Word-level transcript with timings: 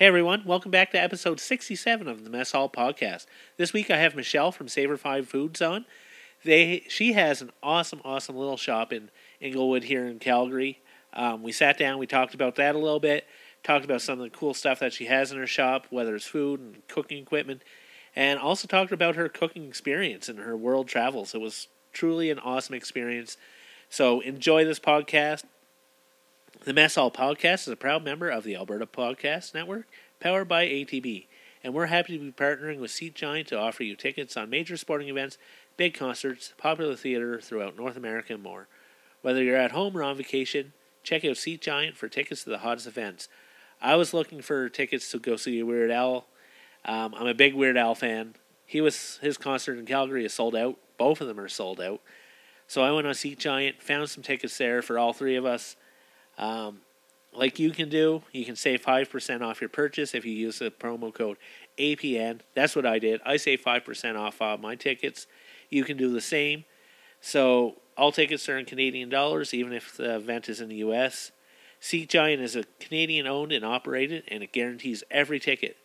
Hey 0.00 0.06
everyone, 0.06 0.44
welcome 0.46 0.70
back 0.70 0.92
to 0.92 0.98
episode 0.98 1.40
67 1.40 2.08
of 2.08 2.24
the 2.24 2.30
Mess 2.30 2.52
Hall 2.52 2.70
podcast. 2.70 3.26
This 3.58 3.74
week 3.74 3.90
I 3.90 3.98
have 3.98 4.16
Michelle 4.16 4.50
from 4.50 4.66
Savour 4.66 4.96
Fine 4.96 5.26
Foods 5.26 5.60
on. 5.60 5.84
They 6.42 6.84
she 6.88 7.12
has 7.12 7.42
an 7.42 7.50
awesome, 7.62 8.00
awesome 8.02 8.34
little 8.34 8.56
shop 8.56 8.94
in 8.94 9.10
Inglewood 9.42 9.84
here 9.84 10.06
in 10.06 10.18
Calgary. 10.18 10.80
Um, 11.12 11.42
we 11.42 11.52
sat 11.52 11.76
down, 11.76 11.98
we 11.98 12.06
talked 12.06 12.32
about 12.32 12.54
that 12.54 12.74
a 12.74 12.78
little 12.78 12.98
bit, 12.98 13.26
talked 13.62 13.84
about 13.84 14.00
some 14.00 14.18
of 14.18 14.24
the 14.24 14.30
cool 14.30 14.54
stuff 14.54 14.78
that 14.78 14.94
she 14.94 15.04
has 15.04 15.32
in 15.32 15.36
her 15.36 15.46
shop, 15.46 15.86
whether 15.90 16.14
it's 16.16 16.24
food 16.24 16.60
and 16.60 16.88
cooking 16.88 17.18
equipment, 17.18 17.62
and 18.16 18.40
also 18.40 18.66
talked 18.66 18.92
about 18.92 19.16
her 19.16 19.28
cooking 19.28 19.66
experience 19.66 20.30
and 20.30 20.38
her 20.38 20.56
world 20.56 20.88
travels. 20.88 21.34
It 21.34 21.42
was 21.42 21.68
truly 21.92 22.30
an 22.30 22.38
awesome 22.38 22.74
experience. 22.74 23.36
So 23.90 24.20
enjoy 24.20 24.64
this 24.64 24.80
podcast. 24.80 25.42
The 26.62 26.74
Mess 26.74 26.96
Hall 26.96 27.10
Podcast 27.10 27.62
is 27.62 27.68
a 27.68 27.76
proud 27.76 28.04
member 28.04 28.28
of 28.28 28.44
the 28.44 28.54
Alberta 28.54 28.84
Podcast 28.84 29.54
Network, 29.54 29.88
powered 30.20 30.46
by 30.46 30.66
ATB, 30.66 31.26
and 31.64 31.72
we're 31.72 31.86
happy 31.86 32.18
to 32.18 32.22
be 32.22 32.32
partnering 32.32 32.80
with 32.80 32.90
Seat 32.90 33.14
Giant 33.14 33.48
to 33.48 33.58
offer 33.58 33.82
you 33.82 33.96
tickets 33.96 34.36
on 34.36 34.50
major 34.50 34.76
sporting 34.76 35.08
events, 35.08 35.38
big 35.78 35.94
concerts, 35.94 36.52
popular 36.58 36.94
theater 36.96 37.40
throughout 37.40 37.78
North 37.78 37.96
America, 37.96 38.34
and 38.34 38.42
more. 38.42 38.68
Whether 39.22 39.42
you're 39.42 39.56
at 39.56 39.70
home 39.70 39.96
or 39.96 40.02
on 40.02 40.18
vacation, 40.18 40.74
check 41.02 41.24
out 41.24 41.38
Seat 41.38 41.62
Giant 41.62 41.96
for 41.96 42.08
tickets 42.08 42.44
to 42.44 42.50
the 42.50 42.58
hottest 42.58 42.86
events. 42.86 43.30
I 43.80 43.96
was 43.96 44.12
looking 44.12 44.42
for 44.42 44.68
tickets 44.68 45.10
to 45.12 45.18
go 45.18 45.36
see 45.36 45.62
Weird 45.62 45.90
Al. 45.90 46.26
Um, 46.84 47.14
I'm 47.14 47.26
a 47.26 47.32
big 47.32 47.54
Weird 47.54 47.78
Al 47.78 47.94
fan. 47.94 48.34
He 48.66 48.82
was 48.82 49.18
his 49.22 49.38
concert 49.38 49.78
in 49.78 49.86
Calgary 49.86 50.26
is 50.26 50.34
sold 50.34 50.54
out. 50.54 50.76
Both 50.98 51.22
of 51.22 51.26
them 51.26 51.40
are 51.40 51.48
sold 51.48 51.80
out. 51.80 52.02
So 52.66 52.82
I 52.82 52.92
went 52.92 53.06
on 53.06 53.14
Seat 53.14 53.38
Giant, 53.38 53.82
found 53.82 54.10
some 54.10 54.22
tickets 54.22 54.58
there 54.58 54.82
for 54.82 54.98
all 54.98 55.14
three 55.14 55.36
of 55.36 55.46
us. 55.46 55.76
Um, 56.40 56.80
like 57.32 57.60
you 57.60 57.70
can 57.70 57.88
do, 57.88 58.22
you 58.32 58.44
can 58.44 58.56
save 58.56 58.82
5% 58.82 59.42
off 59.42 59.60
your 59.60 59.70
purchase 59.70 60.14
if 60.14 60.24
you 60.24 60.32
use 60.32 60.58
the 60.58 60.70
promo 60.70 61.14
code 61.14 61.36
APN. 61.78 62.40
That's 62.54 62.74
what 62.74 62.86
I 62.86 62.98
did. 62.98 63.20
I 63.24 63.36
save 63.36 63.62
5% 63.62 64.18
off 64.18 64.42
uh, 64.42 64.56
my 64.56 64.74
tickets. 64.74 65.28
You 65.68 65.84
can 65.84 65.96
do 65.96 66.12
the 66.12 66.20
same. 66.20 66.64
So 67.20 67.76
all 67.96 68.10
tickets 68.10 68.48
are 68.48 68.58
in 68.58 68.64
Canadian 68.64 69.10
dollars, 69.10 69.54
even 69.54 69.72
if 69.72 69.96
the 69.96 70.16
event 70.16 70.48
is 70.48 70.60
in 70.60 70.70
the 70.70 70.76
U.S. 70.76 71.30
Seat 71.78 72.08
Giant 72.08 72.42
is 72.42 72.56
a 72.56 72.64
Canadian 72.80 73.26
owned 73.26 73.52
and 73.52 73.64
operated, 73.64 74.24
and 74.28 74.42
it 74.42 74.52
guarantees 74.52 75.04
every 75.10 75.38
ticket. 75.38 75.76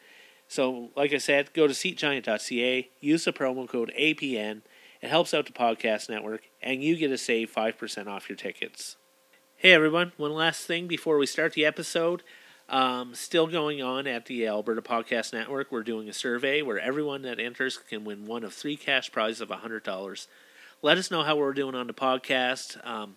So, 0.48 0.90
like 0.96 1.14
I 1.14 1.18
said, 1.18 1.54
go 1.54 1.68
to 1.68 1.74
seatgiant.ca, 1.74 2.90
use 3.00 3.26
the 3.26 3.34
promo 3.34 3.68
code 3.68 3.94
APN. 3.98 4.62
It 5.02 5.10
helps 5.10 5.34
out 5.34 5.46
the 5.46 5.54
podcast 5.54 6.10
network, 6.10 6.44
and 6.62 6.84
you 6.84 6.96
get 6.98 7.10
to 7.10 7.18
save 7.18 7.54
5% 7.54 8.08
off 8.08 8.30
your 8.30 8.36
tickets. 8.36 8.98
Hey 9.58 9.72
everyone, 9.72 10.12
one 10.18 10.34
last 10.34 10.68
thing 10.68 10.86
before 10.86 11.18
we 11.18 11.26
start 11.26 11.54
the 11.54 11.66
episode. 11.66 12.24
Um, 12.68 13.16
still 13.16 13.48
going 13.48 13.82
on 13.82 14.06
at 14.06 14.26
the 14.26 14.46
Alberta 14.46 14.82
Podcast 14.82 15.32
Network, 15.32 15.72
we're 15.72 15.82
doing 15.82 16.10
a 16.10 16.14
survey 16.14 16.62
where 16.62 16.78
everyone 16.78 17.22
that 17.22 17.40
enters 17.40 17.78
can 17.78 18.04
win 18.04 18.26
one 18.26 18.44
of 18.44 18.54
three 18.54 18.76
cash 18.76 19.14
prizes 19.14 19.40
of 19.40 19.48
$100. 19.48 20.28
Let 20.82 20.98
us 20.98 21.10
know 21.10 21.24
how 21.24 21.38
we're 21.38 21.54
doing 21.54 21.74
on 21.74 21.88
the 21.88 21.94
podcast. 21.94 22.86
Um, 22.86 23.16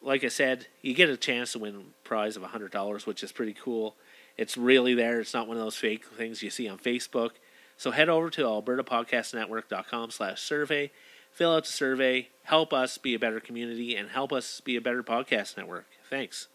like 0.00 0.24
I 0.24 0.28
said, 0.28 0.66
you 0.80 0.94
get 0.94 1.10
a 1.10 1.16
chance 1.16 1.52
to 1.52 1.58
win 1.58 1.76
a 1.76 2.08
prize 2.08 2.38
of 2.38 2.42
$100, 2.42 3.06
which 3.06 3.22
is 3.22 3.30
pretty 3.30 3.54
cool. 3.54 3.96
It's 4.38 4.56
really 4.56 4.94
there. 4.94 5.20
It's 5.20 5.34
not 5.34 5.46
one 5.46 5.58
of 5.58 5.62
those 5.62 5.76
fake 5.76 6.06
things 6.06 6.42
you 6.42 6.48
see 6.48 6.68
on 6.68 6.78
Facebook. 6.78 7.32
So 7.76 7.90
head 7.90 8.08
over 8.08 8.30
to 8.30 8.42
albertapodcastnetwork.com 8.44 10.10
slash 10.10 10.40
survey 10.40 10.90
fill 11.34 11.52
out 11.52 11.64
the 11.64 11.70
survey, 11.70 12.28
help 12.44 12.72
us 12.72 12.96
be 12.96 13.14
a 13.14 13.18
better 13.18 13.40
community, 13.40 13.94
and 13.96 14.08
help 14.08 14.32
us 14.32 14.60
be 14.60 14.76
a 14.76 14.80
better 14.80 15.02
podcast 15.02 15.56
network. 15.56 15.86
Thanks. 16.08 16.48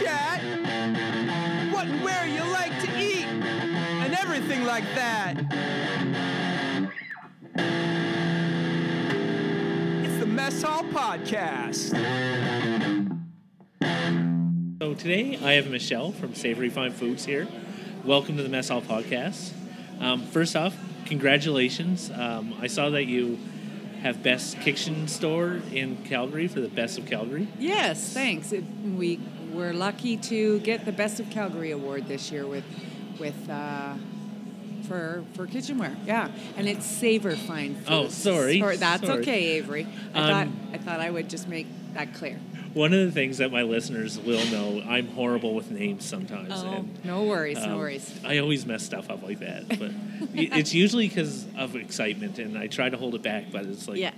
Chat. 0.00 0.42
What 1.72 1.86
and 1.86 2.02
where 2.02 2.26
you 2.26 2.42
like 2.52 2.72
to 2.80 2.98
eat, 2.98 3.24
and 3.24 4.14
everything 4.14 4.64
like 4.64 4.84
that. 4.94 5.55
It's 10.56 10.62
Mess 10.62 10.72
Hall 10.72 10.84
Podcast. 10.84 11.90
So 14.80 14.94
today 14.94 15.38
I 15.44 15.52
have 15.52 15.68
Michelle 15.68 16.12
from 16.12 16.34
Savory 16.34 16.70
Fine 16.70 16.92
Foods 16.92 17.26
here. 17.26 17.46
Welcome 18.06 18.38
to 18.38 18.42
the 18.42 18.48
Mess 18.48 18.70
Hall 18.70 18.80
Podcast. 18.80 19.52
Um, 20.00 20.22
first 20.22 20.56
off, 20.56 20.74
congratulations. 21.04 22.10
Um, 22.10 22.54
I 22.58 22.68
saw 22.68 22.88
that 22.88 23.04
you 23.04 23.38
have 24.00 24.22
Best 24.22 24.58
Kitchen 24.60 25.08
Store 25.08 25.60
in 25.72 26.02
Calgary 26.04 26.48
for 26.48 26.62
the 26.62 26.68
Best 26.68 26.96
of 26.96 27.04
Calgary. 27.04 27.48
Yes, 27.58 28.14
thanks. 28.14 28.50
It, 28.50 28.64
we 28.82 29.20
were 29.52 29.74
lucky 29.74 30.16
to 30.16 30.60
get 30.60 30.86
the 30.86 30.92
Best 30.92 31.20
of 31.20 31.28
Calgary 31.28 31.72
award 31.72 32.08
this 32.08 32.32
year 32.32 32.46
with 32.46 32.64
with 33.20 33.50
uh, 33.50 33.96
for 34.86 35.24
for 35.34 35.46
kitchenware. 35.46 35.96
Yeah, 36.06 36.30
and 36.56 36.68
it's 36.68 36.86
Savour 36.86 37.36
Fine 37.36 37.74
Foods. 37.76 37.86
Oh, 37.88 38.08
sorry. 38.08 38.60
that's 38.60 39.06
Sorry. 39.06 39.20
okay, 39.22 39.44
Avery. 39.58 39.86
I 40.14 40.18
Um, 40.20 40.28
thought 40.28 40.74
I 40.74 40.78
thought 40.78 41.00
I 41.00 41.10
would 41.10 41.28
just 41.28 41.48
make 41.48 41.66
that 41.94 42.14
clear. 42.14 42.38
One 42.74 42.92
of 42.92 43.00
the 43.06 43.10
things 43.12 43.38
that 43.38 43.50
my 43.50 43.62
listeners 43.62 44.18
will 44.20 44.44
know, 44.50 44.82
I'm 44.86 45.06
horrible 45.08 45.54
with 45.54 45.70
names 45.70 46.04
sometimes. 46.04 46.52
Oh, 46.54 46.72
and, 46.74 47.04
no 47.04 47.22
worries, 47.24 47.56
no 47.56 47.72
um, 47.72 47.76
worries. 47.78 48.20
I 48.22 48.36
always 48.38 48.66
mess 48.66 48.82
stuff 48.84 49.08
up 49.08 49.22
like 49.22 49.38
that, 49.38 49.66
but 49.68 49.90
it's 50.34 50.74
usually 50.74 51.08
because 51.08 51.46
of 51.56 51.74
excitement, 51.74 52.38
and 52.38 52.58
I 52.58 52.66
try 52.66 52.90
to 52.90 52.96
hold 52.98 53.14
it 53.14 53.22
back. 53.22 53.44
But 53.50 53.64
it's 53.64 53.88
like 53.88 53.98
Yeah. 53.98 54.12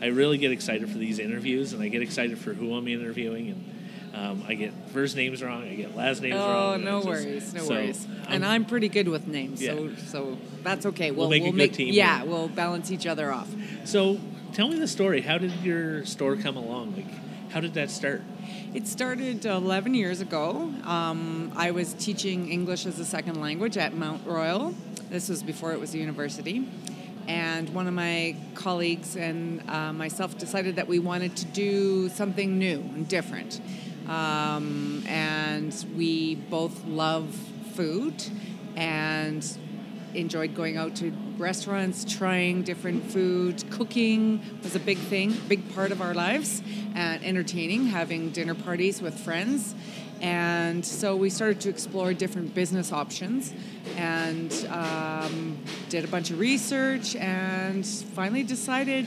I 0.00 0.06
really 0.06 0.38
get 0.38 0.52
excited 0.52 0.88
for 0.88 0.96
these 0.96 1.18
interviews, 1.18 1.72
and 1.74 1.82
I 1.82 1.88
get 1.88 2.00
excited 2.02 2.38
for 2.38 2.54
who 2.54 2.74
I'm 2.74 2.88
interviewing, 2.88 3.50
and 3.50 3.64
um, 4.18 4.42
I 4.48 4.54
get 4.54 4.72
first 4.92 5.14
names 5.16 5.42
wrong, 5.42 5.62
I 5.62 5.74
get 5.74 5.94
last 5.96 6.22
names 6.22 6.34
wrong. 6.34 6.74
Oh, 6.74 6.76
no 6.84 6.96
just- 6.98 7.06
worries, 7.08 7.54
no 7.54 7.62
so, 7.62 7.74
worries. 7.74 8.04
um, 8.04 8.12
and 8.28 8.44
I'm 8.44 8.64
pretty 8.64 8.88
good 8.88 9.08
with 9.08 9.26
names, 9.28 9.60
so 9.64 9.84
Yeah. 9.84 9.96
so 10.06 10.38
that's 10.62 10.86
okay. 10.86 11.10
We'll 11.10 11.28
We'll, 11.28 11.38
make 11.40 11.54
a 11.54 11.56
good 11.56 11.74
team 11.74 11.94
Yeah, 11.94 12.24
we'll 12.24 12.48
balance 12.48 12.90
each 12.90 13.06
other 13.06 13.30
off. 13.32 13.48
So 13.84 14.18
tell 14.52 14.68
me 14.68 14.78
the 14.78 14.88
story. 14.88 15.20
How 15.20 15.38
did 15.38 15.52
your 15.62 16.04
store 16.04 16.36
come 16.36 16.56
along? 16.56 16.94
Like, 16.96 17.50
how 17.52 17.60
did 17.60 17.74
that 17.74 17.90
start? 17.90 18.22
It 18.74 18.86
started 18.86 19.44
11 19.46 19.94
years 19.94 20.20
ago. 20.20 20.72
Um, 20.84 21.52
I 21.56 21.70
was 21.70 21.94
teaching 21.94 22.50
English 22.50 22.84
as 22.86 22.98
a 22.98 23.04
second 23.04 23.40
language 23.40 23.76
at 23.78 23.94
Mount 23.94 24.26
Royal. 24.26 24.74
This 25.10 25.28
was 25.28 25.42
before 25.42 25.72
it 25.72 25.80
was 25.80 25.94
a 25.94 25.98
university. 25.98 26.66
And 27.26 27.68
one 27.74 27.86
of 27.86 27.94
my 27.94 28.36
colleagues 28.54 29.14
and 29.16 29.62
uh, 29.68 29.92
myself 29.92 30.36
decided 30.38 30.76
that 30.76 30.88
we 30.88 30.98
wanted 30.98 31.36
to 31.36 31.44
do 31.46 32.08
something 32.08 32.58
new 32.58 32.80
and 32.80 33.06
different. 33.06 33.60
Um, 34.08 35.04
and 35.06 35.74
we 35.96 36.36
both 36.36 36.84
love 36.86 37.34
food 37.74 38.24
and 38.76 39.46
enjoyed 40.14 40.54
going 40.54 40.76
out 40.76 40.96
to 40.96 41.12
restaurants, 41.36 42.04
trying 42.04 42.62
different 42.62 43.10
food. 43.10 43.62
Cooking 43.70 44.40
was 44.62 44.74
a 44.74 44.80
big 44.80 44.98
thing, 44.98 45.32
big 45.48 45.74
part 45.74 45.92
of 45.92 46.00
our 46.00 46.14
lives, 46.14 46.62
and 46.94 47.22
entertaining, 47.24 47.86
having 47.86 48.30
dinner 48.30 48.54
parties 48.54 49.00
with 49.00 49.18
friends. 49.18 49.74
And 50.20 50.84
so 50.84 51.14
we 51.14 51.30
started 51.30 51.60
to 51.60 51.68
explore 51.68 52.12
different 52.12 52.54
business 52.54 52.92
options 52.92 53.52
and 53.96 54.52
um, 54.70 55.58
did 55.90 56.04
a 56.04 56.08
bunch 56.08 56.30
of 56.30 56.40
research 56.40 57.14
and 57.14 57.86
finally 57.86 58.42
decided 58.42 59.06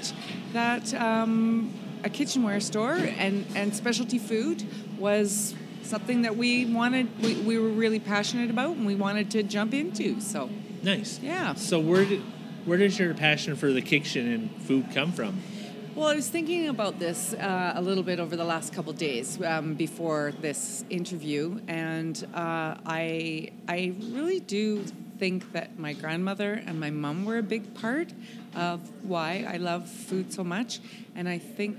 that 0.54 0.94
um, 0.94 1.74
a 2.04 2.10
kitchenware 2.10 2.60
store 2.60 2.94
and, 2.94 3.46
and 3.56 3.76
specialty 3.76 4.20
food 4.20 4.64
was 4.98 5.56
something 5.84 6.22
that 6.22 6.38
we 6.38 6.66
wanted, 6.66 7.10
we, 7.22 7.36
we 7.42 7.58
were 7.58 7.70
really 7.70 8.00
passionate 8.00 8.50
about 8.50 8.76
and 8.76 8.86
we 8.86 8.96
wanted 8.96 9.32
to 9.32 9.44
jump 9.44 9.74
into. 9.74 10.20
So 10.22 10.50
Nice. 10.84 11.20
Yeah. 11.22 11.54
So 11.54 11.80
where 11.80 12.06
did 12.06 12.22
where 12.66 12.78
does 12.78 12.98
your 13.00 13.14
passion 13.14 13.56
for 13.56 13.72
the 13.72 13.82
kitchen 13.82 14.32
and 14.32 14.62
food 14.64 14.86
come 14.94 15.12
from? 15.12 15.42
Well, 15.96 16.08
I 16.08 16.16
was 16.16 16.30
thinking 16.30 16.70
about 16.70 17.00
this 17.00 17.34
uh, 17.34 17.74
a 17.76 17.82
little 17.82 18.04
bit 18.04 18.20
over 18.20 18.36
the 18.36 18.46
last 18.46 18.72
couple 18.72 18.94
days 18.94 19.42
um, 19.42 19.74
before 19.74 20.34
this 20.42 20.86
interview, 20.90 21.60
and 21.68 22.24
uh, 22.34 22.76
I 22.86 23.52
I 23.68 23.94
really 24.12 24.40
do 24.40 24.86
think 25.22 25.52
that 25.52 25.78
my 25.78 25.94
grandmother 25.94 26.52
and 26.66 26.80
my 26.80 26.90
mom 26.90 27.26
were 27.26 27.38
a 27.38 27.44
big 27.44 27.76
part 27.76 28.12
of 28.56 28.80
why 29.04 29.46
I 29.48 29.58
love 29.58 29.88
food 29.88 30.34
so 30.34 30.44
much, 30.44 30.80
and 31.16 31.30
I 31.30 31.38
think. 31.38 31.76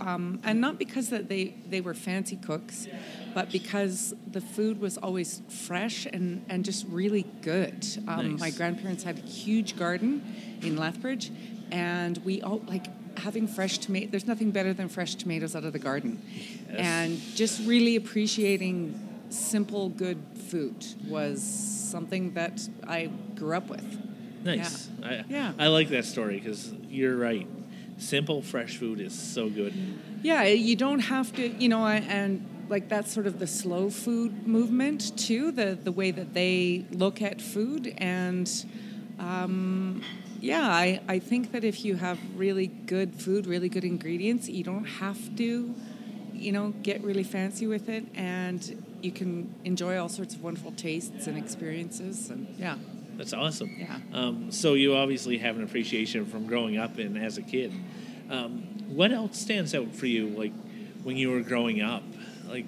Um, 0.00 0.38
and 0.44 0.60
not 0.60 0.78
because 0.78 1.08
that 1.08 1.28
they, 1.28 1.54
they 1.72 1.80
were 1.80 1.94
fancy 1.94 2.36
cooks, 2.36 2.86
but 3.34 3.50
because 3.50 4.14
the 4.30 4.40
food 4.40 4.80
was 4.80 4.96
always 4.96 5.42
fresh 5.48 6.06
and, 6.06 6.44
and 6.48 6.64
just 6.64 6.86
really 6.88 7.24
good. 7.42 7.84
Um, 8.06 8.32
Nice. 8.32 8.40
My 8.40 8.50
grandparents 8.50 9.02
had 9.02 9.18
a 9.18 9.22
huge 9.22 9.76
garden 9.76 10.22
in 10.62 10.76
Lethbridge, 10.76 11.32
and 11.72 12.18
we 12.18 12.42
all 12.42 12.60
like 12.68 12.86
having 13.18 13.48
fresh 13.48 13.78
tomato. 13.78 14.08
There's 14.12 14.26
nothing 14.28 14.50
better 14.52 14.72
than 14.72 14.88
fresh 14.88 15.14
tomatoes 15.16 15.56
out 15.56 15.64
of 15.64 15.72
the 15.72 15.80
garden, 15.90 16.22
Yes. 16.70 16.78
and 16.78 17.20
just 17.34 17.66
really 17.66 17.96
appreciating 17.96 18.76
simple, 19.30 19.88
good 19.88 20.18
food 20.50 20.76
was 21.08 21.40
something 21.88 22.34
that 22.34 22.60
I 22.86 23.10
grew 23.34 23.54
up 23.56 23.68
with. 23.68 23.84
Nice. 24.44 24.88
I, 25.02 25.24
Yeah. 25.28 25.52
I 25.58 25.66
like 25.68 25.88
that 25.90 26.04
story 26.04 26.38
because 26.38 26.72
you're 26.88 27.16
right. 27.16 27.46
Simple, 27.98 28.42
fresh 28.42 28.76
food 28.76 29.00
is 29.00 29.18
so 29.18 29.48
good. 29.48 29.74
Yeah, 30.22 30.44
you 30.44 30.76
don't 30.76 31.00
have 31.00 31.32
to, 31.34 31.48
you 31.48 31.68
know, 31.68 31.82
I- 31.84 31.96
and 32.08 32.44
like 32.68 32.88
that's 32.88 33.10
sort 33.12 33.26
of 33.26 33.38
the 33.38 33.46
slow 33.46 33.88
food 33.90 34.46
movement 34.46 35.16
too. 35.18 35.50
The 35.52 35.76
the 35.82 35.90
way 35.92 36.10
that 36.12 36.34
they 36.34 36.84
look 36.92 37.22
at 37.22 37.40
food, 37.40 37.94
and 37.98 38.48
um, 39.18 40.02
yeah, 40.40 40.68
I 40.68 41.00
I 41.08 41.18
think 41.18 41.52
that 41.52 41.64
if 41.64 41.84
you 41.84 41.96
have 41.96 42.18
really 42.36 42.66
good 42.66 43.14
food, 43.14 43.46
really 43.46 43.68
good 43.68 43.84
ingredients, 43.84 44.48
you 44.48 44.62
don't 44.64 44.84
have 44.84 45.18
to, 45.36 45.74
you 46.34 46.52
know, 46.52 46.74
get 46.82 47.02
really 47.02 47.24
fancy 47.24 47.66
with 47.66 47.88
it, 47.88 48.04
and 48.14 48.60
you 49.02 49.12
can 49.12 49.54
enjoy 49.64 49.98
all 49.98 50.08
sorts 50.08 50.34
of 50.34 50.42
wonderful 50.42 50.72
tastes 50.72 51.26
and 51.26 51.36
experiences, 51.38 52.30
and 52.30 52.46
yeah. 52.58 52.76
That's 53.16 53.32
awesome. 53.32 53.74
Yeah. 53.76 53.98
Um, 54.12 54.52
so 54.52 54.74
you 54.74 54.94
obviously 54.94 55.38
have 55.38 55.56
an 55.56 55.64
appreciation 55.64 56.24
from 56.24 56.46
growing 56.46 56.76
up 56.78 56.98
and 56.98 57.18
as 57.18 57.36
a 57.36 57.42
kid. 57.42 57.72
Um, 58.30 58.60
what 58.88 59.10
else 59.10 59.38
stands 59.38 59.74
out 59.74 59.92
for 59.94 60.06
you, 60.06 60.28
like 60.28 60.52
when 61.02 61.16
you 61.16 61.30
were 61.32 61.40
growing 61.40 61.80
up, 61.82 62.04
like 62.48 62.66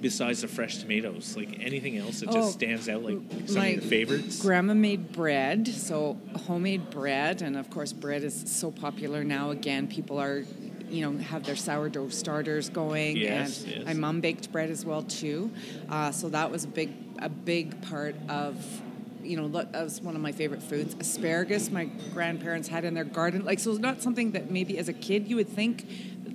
besides 0.00 0.42
the 0.42 0.48
fresh 0.48 0.78
tomatoes, 0.78 1.36
like 1.36 1.58
anything 1.60 1.96
else 1.98 2.20
that 2.20 2.28
Oh, 2.28 2.34
just 2.34 2.52
stands 2.52 2.88
out, 2.88 3.02
like 3.02 3.18
some 3.46 3.62
of 3.62 3.68
your 3.68 3.80
favorites? 3.80 4.40
Grandma 4.40 4.74
made 4.74 5.10
bread, 5.10 5.66
so 5.66 6.16
homemade 6.46 6.88
bread, 6.90 7.42
and 7.42 7.56
of 7.56 7.68
course, 7.68 7.92
bread 7.92 8.22
is 8.22 8.40
so 8.46 8.70
popular 8.70 9.24
now. 9.24 9.50
Again, 9.50 9.88
people 9.88 10.20
are, 10.20 10.44
you 10.90 11.10
know, 11.10 11.18
have 11.18 11.44
their 11.44 11.56
sourdough 11.56 12.08
starters 12.08 12.68
going, 12.68 13.16
Yes, 13.16 13.64
and 13.64 13.72
yes. 13.72 13.84
my 13.86 13.94
mom 13.94 14.20
baked 14.20 14.50
bread 14.52 14.70
as 14.70 14.84
well 14.84 15.02
too. 15.02 15.50
Uh, 15.88 16.10
so 16.12 16.28
that 16.30 16.50
was 16.50 16.64
a 16.64 16.68
big, 16.68 16.90
a 17.20 17.28
big 17.28 17.80
part 17.82 18.16
of. 18.28 18.82
You 19.22 19.36
know, 19.36 19.48
that 19.48 19.72
was 19.72 20.00
one 20.00 20.14
of 20.14 20.22
my 20.22 20.32
favorite 20.32 20.62
foods. 20.62 20.96
Asparagus, 20.98 21.70
my 21.70 21.86
grandparents 22.14 22.68
had 22.68 22.84
in 22.84 22.94
their 22.94 23.04
garden. 23.04 23.44
Like, 23.44 23.58
so 23.58 23.70
it's 23.72 23.80
not 23.80 24.00
something 24.00 24.30
that 24.32 24.50
maybe 24.50 24.78
as 24.78 24.88
a 24.88 24.92
kid 24.94 25.28
you 25.28 25.36
would 25.36 25.48
think 25.48 25.86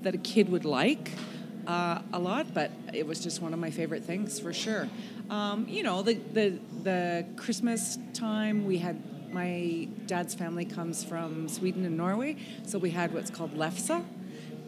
that 0.03 0.13
a 0.13 0.17
kid 0.19 0.49
would 0.49 0.65
like 0.65 1.11
uh, 1.65 2.01
a 2.11 2.19
lot, 2.19 2.53
but 2.53 2.69
it 2.93 3.07
was 3.07 3.19
just 3.19 3.41
one 3.41 3.53
of 3.53 3.59
my 3.59 3.71
favorite 3.71 4.03
things 4.03 4.39
for 4.39 4.53
sure. 4.53 4.89
Um, 5.29 5.65
you 5.69 5.81
know, 5.81 6.03
the, 6.03 6.15
the 6.33 6.59
the 6.83 7.25
Christmas 7.35 7.97
time 8.13 8.65
we 8.65 8.77
had. 8.77 9.01
My 9.33 9.87
dad's 10.05 10.35
family 10.35 10.63
comes 10.63 11.03
from 11.03 11.49
Sweden 11.49 11.85
and 11.85 11.97
Norway, 11.97 12.35
so 12.67 12.77
we 12.77 12.91
had 12.91 13.11
what's 13.15 13.31
called 13.31 13.55
lefse, 13.57 14.03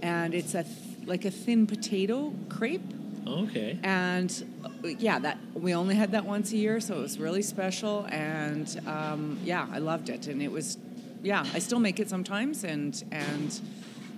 and 0.05 0.33
it's 0.35 0.53
a 0.53 0.63
th- 0.63 0.75
like 1.07 1.25
a 1.25 1.31
thin 1.31 1.65
potato 1.67 2.33
crepe. 2.49 2.93
Okay. 3.27 3.79
And 3.83 4.31
uh, 4.63 4.87
yeah, 4.99 5.17
that 5.19 5.37
we 5.55 5.73
only 5.73 5.95
had 5.95 6.11
that 6.11 6.25
once 6.25 6.51
a 6.51 6.57
year, 6.57 6.79
so 6.79 6.95
it 6.99 7.01
was 7.01 7.17
really 7.17 7.41
special. 7.41 8.05
And 8.09 8.67
um, 8.85 9.39
yeah, 9.43 9.67
I 9.71 9.79
loved 9.79 10.09
it, 10.09 10.27
and 10.27 10.41
it 10.41 10.51
was 10.51 10.77
yeah, 11.23 11.43
I 11.55 11.59
still 11.59 11.79
make 11.79 11.99
it 11.99 12.07
sometimes, 12.09 12.63
and 12.63 13.03
and 13.11 13.59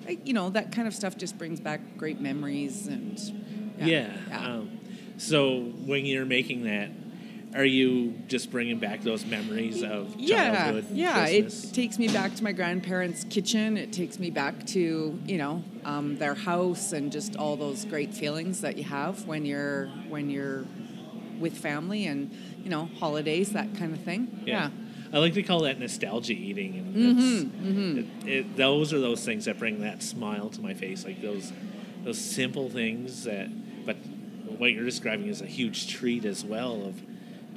uh, 0.09 0.11
you 0.25 0.33
know 0.33 0.49
that 0.49 0.73
kind 0.73 0.87
of 0.89 0.93
stuff 0.93 1.17
just 1.17 1.37
brings 1.37 1.59
back 1.61 1.79
great 1.97 2.19
memories 2.19 2.87
and 2.87 3.17
Yeah. 3.79 4.11
yeah. 4.29 4.45
Um, 4.45 4.69
so 5.17 5.61
when 5.85 6.05
you're 6.05 6.25
making 6.25 6.63
that, 6.65 6.89
are 7.55 7.65
you 7.65 8.13
just 8.27 8.51
bringing 8.51 8.79
back 8.79 9.01
those 9.01 9.25
memories 9.25 9.81
of 9.83 10.13
yeah, 10.17 10.63
childhood? 10.63 10.85
yeah. 10.91 11.25
Christmas? 11.25 11.65
It 11.65 11.73
takes 11.73 11.97
me 11.97 12.07
back 12.07 12.35
to 12.35 12.43
my 12.43 12.51
grandparents' 12.51 13.23
kitchen. 13.29 13.77
It 13.77 13.93
takes 13.93 14.19
me 14.19 14.29
back 14.29 14.65
to 14.67 15.19
you 15.25 15.37
know 15.37 15.63
um, 15.85 16.17
their 16.17 16.35
house 16.35 16.91
and 16.91 17.11
just 17.11 17.35
all 17.37 17.55
those 17.55 17.85
great 17.85 18.13
feelings 18.13 18.61
that 18.61 18.77
you 18.77 18.83
have 18.83 19.25
when 19.25 19.45
you're 19.45 19.87
when 20.09 20.29
you're 20.29 20.65
with 21.39 21.57
family 21.57 22.07
and 22.07 22.31
you 22.63 22.69
know 22.69 22.89
holidays 22.99 23.51
that 23.53 23.75
kind 23.77 23.93
of 23.93 24.01
thing. 24.01 24.43
Yeah. 24.45 24.69
I 25.13 25.19
like 25.19 25.35
to 25.35 25.43
call 25.43 25.61
that 25.61 25.79
nostalgia 25.79 26.33
eating, 26.33 26.75
and 26.75 26.95
Mm-hmm, 26.95 27.95
that's, 27.95 28.25
It, 28.25 28.29
it, 28.29 28.57
those 28.57 28.91
are 28.91 28.99
those 28.99 29.23
things 29.23 29.45
that 29.45 29.57
bring 29.57 29.79
that 29.81 30.03
smile 30.03 30.49
to 30.49 30.61
my 30.61 30.73
face, 30.73 31.05
like 31.05 31.21
those 31.21 31.53
those 32.03 32.19
simple 32.19 32.69
things 32.69 33.23
that. 33.23 33.47
But 33.85 33.95
what 34.57 34.73
you're 34.73 34.83
describing 34.83 35.27
is 35.27 35.41
a 35.41 35.45
huge 35.45 35.87
treat 35.87 36.25
as 36.25 36.43
well 36.43 36.85
of 36.85 37.01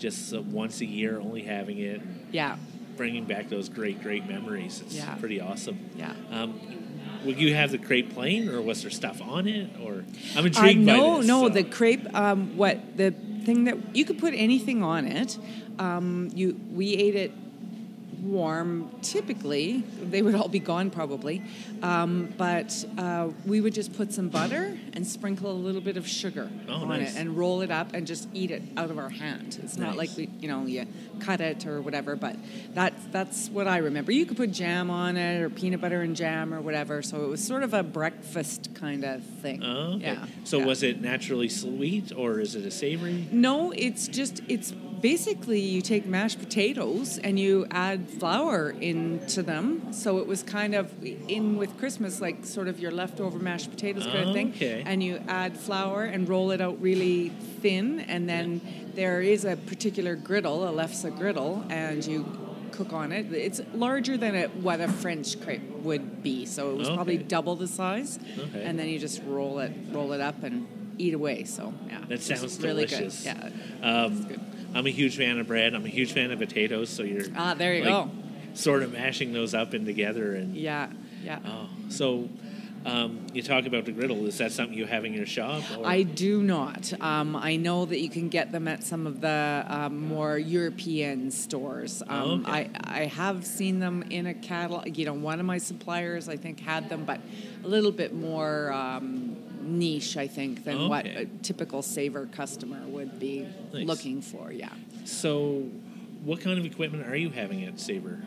just 0.00 0.34
uh, 0.34 0.40
once 0.42 0.80
a 0.80 0.86
year 0.86 1.20
only 1.20 1.42
having 1.42 1.78
it, 1.78 2.00
Yeah. 2.32 2.56
bringing 2.96 3.24
back 3.24 3.48
those 3.48 3.68
great 3.68 4.02
great 4.02 4.28
memories. 4.28 4.80
It's 4.84 4.96
Yeah. 4.96 5.14
pretty 5.14 5.40
awesome. 5.40 5.78
Yeah. 5.96 6.12
Um, 6.32 6.58
would 7.24 7.38
you 7.38 7.54
have 7.54 7.70
the 7.70 7.78
crepe 7.78 8.14
plain, 8.14 8.48
or 8.48 8.60
was 8.62 8.82
there 8.82 8.90
stuff 8.90 9.20
on 9.22 9.46
it? 9.46 9.68
Or 9.84 10.04
I'm 10.34 10.44
Uh, 10.44 10.46
intrigued 10.46 10.86
by 10.86 10.96
no, 10.96 11.18
this. 11.18 11.26
no, 11.26 11.42
so- 11.48 11.54
the 11.54 11.62
crepe. 11.64 12.06
Um, 12.14 12.56
what 12.56 12.96
the 12.96 13.14
thing 13.44 13.64
that 13.64 13.76
you 13.94 14.04
could 14.04 14.18
put 14.18 14.34
anything 14.34 14.82
on 14.82 15.06
it. 15.06 15.38
Um, 15.78 16.30
you 16.34 16.58
we 16.72 16.94
ate 16.96 17.14
it 17.14 17.32
warm. 18.22 18.90
Typically, 19.02 19.78
they 20.02 20.22
would 20.22 20.34
all 20.34 20.48
be 20.48 20.58
gone 20.58 20.90
probably, 20.90 21.42
um, 21.82 22.32
but 22.36 22.84
uh, 22.98 23.28
we 23.46 23.60
would 23.60 23.74
just 23.74 23.92
put 23.96 24.12
some 24.12 24.28
butter 24.28 24.76
and 24.92 25.06
sprinkle 25.06 25.50
a 25.50 25.52
little 25.52 25.80
bit 25.80 25.96
of 25.96 26.06
sugar 26.06 26.50
Oh, 26.68 26.74
on 26.74 26.88
nice. 26.88 27.14
it 27.14 27.18
and 27.18 27.36
roll 27.36 27.62
it 27.62 27.70
up 27.70 27.94
and 27.94 28.06
just 28.06 28.28
eat 28.34 28.50
it 28.50 28.62
out 28.76 28.90
of 28.90 28.98
our 28.98 29.08
hand. 29.08 29.58
It's 29.62 29.76
not 29.76 29.96
like 29.96 30.10
we, 30.16 30.28
you 30.38 30.48
know, 30.48 30.66
you 30.66 30.86
cut 31.20 31.40
it 31.40 31.66
or 31.66 31.80
whatever. 31.80 32.16
But 32.16 32.36
that's 32.74 33.02
that's 33.10 33.48
what 33.48 33.66
I 33.66 33.78
remember. 33.78 34.12
You 34.12 34.26
could 34.26 34.36
put 34.36 34.52
jam 34.52 34.90
on 34.90 35.16
it 35.16 35.40
or 35.40 35.50
peanut 35.50 35.80
butter 35.80 36.02
and 36.02 36.14
jam 36.16 36.52
or 36.52 36.60
whatever. 36.60 37.02
So 37.02 37.24
it 37.24 37.28
was 37.28 37.44
sort 37.44 37.62
of 37.62 37.74
a 37.74 37.82
breakfast 37.82 38.74
kind 38.74 39.04
of 39.04 39.22
thing. 39.22 39.62
Oh, 39.62 39.94
okay. 39.94 40.12
Yeah. 40.12 40.26
So 40.44 40.58
yeah. 40.58 40.66
was 40.66 40.82
it 40.82 41.00
naturally 41.00 41.48
sweet, 41.48 42.12
or 42.16 42.40
is 42.40 42.54
it 42.54 42.64
a 42.64 42.70
savory? 42.70 43.26
No, 43.30 43.72
it's 43.72 44.08
just 44.08 44.42
it's 44.48 44.72
basically 45.00 45.60
you 45.60 45.80
take 45.82 46.06
mashed 46.06 46.38
potatoes 46.38 47.18
and 47.18 47.38
you 47.38 47.66
add 47.70 48.08
flour 48.08 48.70
into 48.70 49.42
them. 49.42 49.92
So 49.92 50.18
it 50.18 50.26
was 50.26 50.42
kind 50.42 50.74
of 50.74 50.92
in 51.04 51.56
with 51.56 51.76
Christmas, 51.78 52.20
like 52.20 52.44
sort 52.44 52.68
of 52.68 52.78
your 52.80 52.90
leftover 52.90 53.38
mashed 53.38 53.70
potatoes 53.70 54.04
kind 54.06 54.28
of 54.28 54.34
thing. 54.34 54.50
Okay. 54.50 54.82
And 54.84 55.02
you 55.02 55.20
add 55.28 55.56
flour 55.56 56.04
and 56.04 56.28
roll 56.28 56.50
it 56.50 56.60
out 56.60 56.80
really 56.80 57.28
thin, 57.60 58.00
and 58.00 58.28
then 58.28 58.60
there 58.94 59.20
is 59.20 59.44
a 59.44 59.56
particular 59.56 60.16
griddle, 60.16 60.66
a 60.68 60.72
lefse 60.72 61.04
griddle, 61.16 61.64
and 61.68 62.04
you 62.04 62.24
cook 62.72 62.92
on 62.92 63.12
it. 63.12 63.32
It's 63.32 63.60
larger 63.74 64.16
than 64.16 64.34
a, 64.34 64.46
what 64.48 64.80
a 64.80 64.88
French 64.88 65.40
crepe 65.40 65.62
would 65.82 66.22
be, 66.22 66.46
so 66.46 66.70
it 66.70 66.76
was 66.76 66.88
probably 66.88 67.18
double 67.18 67.56
the 67.56 67.68
size. 67.68 68.18
Okay. 68.38 68.64
And 68.64 68.78
then 68.78 68.88
you 68.88 68.98
just 68.98 69.22
roll 69.24 69.58
it, 69.60 69.72
roll 69.90 70.12
it 70.12 70.20
up, 70.20 70.42
and 70.42 70.66
eat 70.98 71.14
away. 71.14 71.44
So 71.44 71.72
yeah, 71.88 72.00
That 72.08 72.20
sounds 72.22 72.60
really 72.62 72.86
delicious. 72.86 73.24
good. 73.24 73.52
Yeah. 73.82 74.04
Um, 74.04 74.22
good. 74.24 74.40
I'm 74.74 74.86
a 74.86 74.90
huge 74.90 75.16
fan 75.16 75.38
of 75.38 75.46
bread. 75.46 75.74
I'm 75.74 75.84
a 75.84 75.88
huge 75.88 76.12
fan 76.12 76.30
of 76.30 76.38
potatoes. 76.38 76.88
So 76.90 77.02
you're 77.02 77.24
Ah, 77.36 77.54
there 77.54 77.74
you 77.74 77.84
like, 77.84 77.90
go. 78.06 78.10
Sort 78.54 78.82
of 78.82 78.92
mashing 78.92 79.32
those 79.32 79.54
up 79.54 79.72
and 79.74 79.86
together, 79.86 80.34
and 80.34 80.54
Yeah, 80.56 80.90
yeah. 81.24 81.38
oh, 81.46 81.68
so 81.88 82.28
um, 82.84 83.26
you 83.34 83.42
talk 83.42 83.66
about 83.66 83.84
the 83.84 83.92
griddle. 83.92 84.26
Is 84.26 84.38
that 84.38 84.52
something 84.52 84.76
you 84.76 84.86
have 84.86 85.04
in 85.04 85.12
your 85.12 85.26
shop? 85.26 85.62
Or? 85.78 85.86
I 85.86 86.02
do 86.02 86.42
not. 86.42 86.92
Um, 87.00 87.36
I 87.36 87.56
know 87.56 87.84
that 87.84 88.00
you 88.00 88.08
can 88.08 88.28
get 88.28 88.50
them 88.52 88.66
at 88.66 88.82
some 88.82 89.06
of 89.06 89.20
the 89.20 89.64
um, 89.68 90.00
more 90.08 90.38
European 90.38 91.30
stores. 91.30 92.02
Um, 92.08 92.44
Oh, 92.46 92.50
okay. 92.50 92.70
I, 92.84 93.00
I 93.02 93.06
have 93.06 93.44
seen 93.46 93.78
them 93.80 94.02
in 94.10 94.26
a 94.26 94.34
catalog. 94.34 94.96
You 94.96 95.04
know, 95.06 95.12
one 95.14 95.40
of 95.40 95.46
my 95.46 95.58
suppliers 95.58 96.28
I 96.28 96.36
think 96.36 96.58
had 96.60 96.88
them, 96.88 97.04
but 97.04 97.20
a 97.64 97.68
little 97.68 97.92
bit 97.92 98.14
more 98.14 98.72
um, 98.72 99.36
niche, 99.60 100.16
I 100.16 100.26
think, 100.26 100.64
than 100.64 100.88
what 100.88 101.06
a 101.06 101.26
typical 101.42 101.82
Savour 101.82 102.26
customer 102.26 102.80
would 102.86 103.18
be 103.18 103.46
Nice. 103.72 103.86
looking 103.86 104.20
for. 104.22 104.52
Yeah. 104.52 104.70
So, 105.04 105.68
what 106.24 106.40
kind 106.40 106.58
of 106.58 106.64
equipment 106.64 107.06
are 107.06 107.16
you 107.16 107.30
having 107.30 107.64
at 107.64 107.80
Savour? 107.80 108.18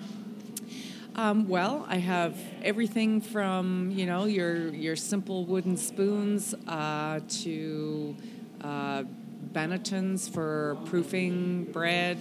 Um, 1.15 1.47
well, 1.47 1.85
I 1.87 1.97
have 1.97 2.35
everything 2.63 3.21
from 3.21 3.91
you 3.91 4.07
know 4.07 4.25
your 4.25 4.69
your 4.69 4.95
simple 4.95 5.45
wooden 5.45 5.77
spoons 5.77 6.55
uh, 6.67 7.19
to 7.43 8.15
uh, 8.61 9.03
bannetons 9.53 10.27
for 10.27 10.75
proofing 10.85 11.65
bread, 11.65 12.17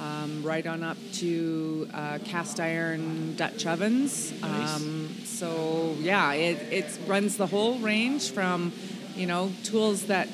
um, 0.00 0.42
right 0.42 0.66
on 0.66 0.82
up 0.82 0.96
to 1.14 1.88
uh, 1.92 2.18
cast 2.24 2.58
iron 2.58 3.36
Dutch 3.36 3.66
ovens. 3.66 4.32
Nice. 4.40 4.76
Um, 4.76 5.14
so 5.24 5.94
yeah, 6.00 6.32
it 6.32 6.56
it 6.72 6.98
runs 7.06 7.36
the 7.36 7.46
whole 7.46 7.78
range 7.78 8.30
from 8.30 8.72
you 9.14 9.26
know 9.26 9.52
tools 9.62 10.06
that 10.06 10.28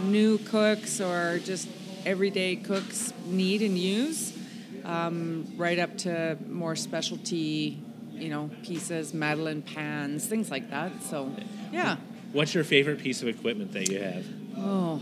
new 0.00 0.38
cooks 0.38 1.00
or 1.00 1.38
just 1.44 1.68
everyday 2.04 2.56
cooks 2.56 3.12
need 3.26 3.62
and 3.62 3.78
use, 3.78 4.36
um, 4.84 5.46
right 5.56 5.78
up 5.78 5.96
to 5.98 6.36
more 6.48 6.76
specialty, 6.76 7.78
you 8.12 8.28
know, 8.28 8.50
pieces, 8.62 9.14
madeleine 9.14 9.62
pans, 9.62 10.26
things 10.26 10.50
like 10.50 10.70
that. 10.70 11.02
So, 11.02 11.34
yeah. 11.72 11.96
What's 12.32 12.54
your 12.54 12.64
favorite 12.64 12.98
piece 12.98 13.22
of 13.22 13.28
equipment 13.28 13.72
that 13.72 13.88
you 13.88 14.02
have? 14.02 14.26
Oh, 14.58 15.00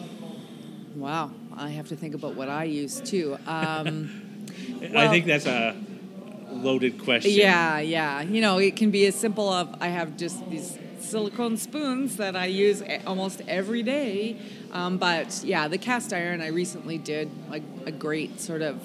wow. 0.95 1.31
I 1.57 1.71
have 1.71 1.89
to 1.89 1.97
think 1.97 2.15
about 2.15 2.35
what 2.35 2.49
I 2.49 2.65
use 2.65 3.01
too. 3.01 3.37
Um, 3.47 4.11
I 4.97 5.09
think 5.09 5.27
that's 5.27 5.47
a 5.47 5.77
loaded 6.51 7.03
question. 7.03 7.33
Yeah, 7.33 7.79
yeah. 7.79 8.23
You 8.23 8.41
know, 8.41 8.59
it 8.59 8.77
can 8.77 8.91
be 8.91 9.07
as 9.07 9.15
simple 9.15 9.49
of 9.49 9.75
I 9.81 9.89
have 9.89 10.17
just 10.17 10.49
these 10.51 10.79
silicone 11.01 11.57
spoons 11.57 12.17
that 12.17 12.37
I 12.37 12.47
use 12.47 12.83
almost 13.07 13.43
every 13.49 13.83
day. 13.83 14.37
Um, 14.73 14.99
but 14.99 15.43
yeah, 15.45 15.69
the 15.69 15.79
cast 15.79 16.13
iron 16.13 16.41
I 16.41 16.49
recently 16.49 16.99
did 16.99 17.31
like 17.51 17.63
a 17.87 17.93
great 17.93 18.41
sort 18.41 18.63
of 18.63 18.81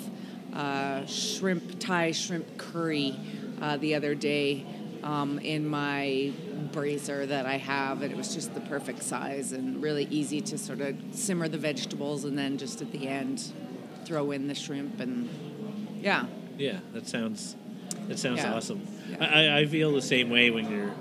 uh, 0.54 1.06
shrimp 1.06 1.80
Thai 1.80 2.12
shrimp 2.12 2.58
curry 2.58 3.16
uh, 3.62 3.78
the 3.78 3.96
other 3.96 4.16
day 4.16 4.66
um, 5.04 5.40
in 5.40 5.68
my 5.68 6.34
brazier 6.68 7.26
that 7.26 7.46
I 7.46 7.58
have, 7.58 8.02
and 8.02 8.12
it 8.12 8.18
was 8.18 8.34
just 8.34 8.54
the 8.54 8.62
perfect 8.62 9.04
size 9.04 9.52
and 9.52 9.82
really 9.82 10.08
easy 10.10 10.42
to 10.42 10.58
sort 10.58 10.82
of 10.82 10.96
simmer 11.12 11.48
the 11.48 11.58
vegetables 11.58 12.24
and 12.26 12.38
then 12.38 12.58
just 12.58 12.82
at 12.82 12.92
the 12.92 13.08
end 13.08 13.44
throw 14.06 14.32
in 14.32 14.48
the 14.48 14.56
shrimp 14.56 15.00
and 15.00 15.30
yeah. 16.02 16.26
Yeah, 16.58 16.80
that 16.94 17.08
sounds 17.08 17.56
that 18.08 18.18
sounds 18.20 18.40
Yeah. 18.40 18.54
awesome. 18.54 18.88
Yeah. 19.10 19.26
I, 19.56 19.60
I 19.60 19.66
feel 19.66 19.92
the 19.94 20.02
same 20.02 20.30
way 20.30 20.50
when 20.50 20.70
you're 20.72 20.94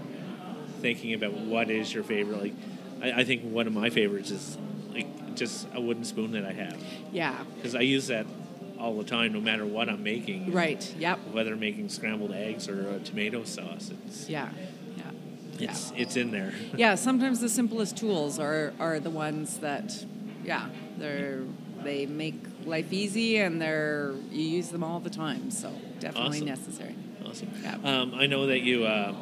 thinking 0.81 1.15
about 1.15 1.33
what 1.33 1.71
is 1.71 1.93
your 1.93 2.03
favorite. 2.05 2.41
Like, 2.43 2.55
I, 3.03 3.21
I 3.21 3.25
think 3.25 3.43
one 3.43 3.67
of 3.67 3.73
my 3.73 3.91
favorites 3.91 4.31
is 4.31 4.59
like 4.93 5.35
just 5.37 5.69
a 5.75 5.81
wooden 5.81 6.05
spoon 6.05 6.33
that 6.33 6.45
I 6.45 6.53
have 6.53 6.77
Yeah. 7.13 7.37
because 7.57 7.75
I 7.75 7.81
use 7.83 8.09
that 8.09 8.27
all 8.79 8.97
the 8.99 9.05
time, 9.05 9.33
no 9.33 9.41
matter 9.41 9.65
what 9.65 9.89
I'm 9.89 10.03
making. 10.03 10.53
Right. 10.53 10.95
Yep. 10.99 11.19
Whether 11.33 11.53
I'm 11.55 11.61
making 11.61 11.89
scrambled 11.89 12.33
eggs 12.33 12.69
or 12.69 12.99
tomato 13.01 13.45
sauce, 13.45 13.91
it's 14.07 14.29
Yeah. 14.29 14.49
Yeah. 15.61 15.71
it's 15.71 15.93
it's 15.97 16.17
in 16.17 16.31
there. 16.31 16.53
Yeah. 16.77 16.95
Sometimes 16.97 17.41
the 17.41 17.49
simplest 17.49 17.97
tools 17.97 18.39
are 18.39 18.73
are 18.79 19.01
the 19.01 19.11
ones 19.11 19.59
that, 19.59 20.05
yeah, 20.45 20.69
they're 20.99 21.43
they 21.83 22.07
make 22.07 22.35
life 22.65 22.93
easy 22.93 23.37
and 23.39 23.61
they're 23.63 24.15
you 24.33 24.43
use 24.43 24.69
them 24.71 24.83
all 24.85 25.01
the 25.01 25.11
time. 25.11 25.51
So 25.51 25.71
definitely 26.01 26.39
Awesome. 26.39 26.47
necessary. 26.49 26.95
Awesome. 27.25 27.51
Yeah. 27.63 27.77
Um, 27.85 28.15
I 28.15 28.27
know 28.27 28.47
that 28.47 28.61
you 28.61 28.85
uh, 28.87 29.13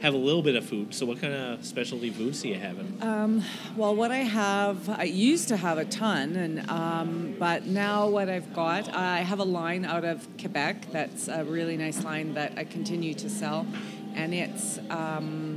have 0.00 0.14
a 0.14 0.18
little 0.28 0.42
bit 0.42 0.54
of 0.56 0.64
food. 0.64 0.94
So, 0.94 1.06
what 1.06 1.20
kind 1.20 1.32
of 1.32 1.64
specialty 1.64 2.10
foods 2.10 2.42
do 2.42 2.48
you 2.48 2.54
have? 2.56 2.76
Um, 3.02 3.42
well, 3.76 3.94
what 3.96 4.10
I 4.12 4.18
have, 4.18 4.88
I 4.88 5.04
used 5.04 5.48
to 5.48 5.56
have 5.56 5.78
a 5.78 5.84
ton, 5.84 6.36
and 6.36 6.68
um, 6.70 7.34
but 7.38 7.66
now 7.66 8.08
what 8.08 8.28
I've 8.28 8.52
got, 8.54 8.88
I 8.94 9.18
have 9.30 9.38
a 9.40 9.44
line 9.44 9.84
out 9.84 10.04
of 10.04 10.26
Quebec 10.38 10.90
that's 10.92 11.26
a 11.28 11.42
really 11.44 11.76
nice 11.76 12.02
line 12.04 12.34
that 12.34 12.52
I 12.56 12.64
continue 12.64 13.14
to 13.14 13.28
sell, 13.30 13.66
and 14.14 14.32
it's 14.34 14.78
um, 14.90 15.47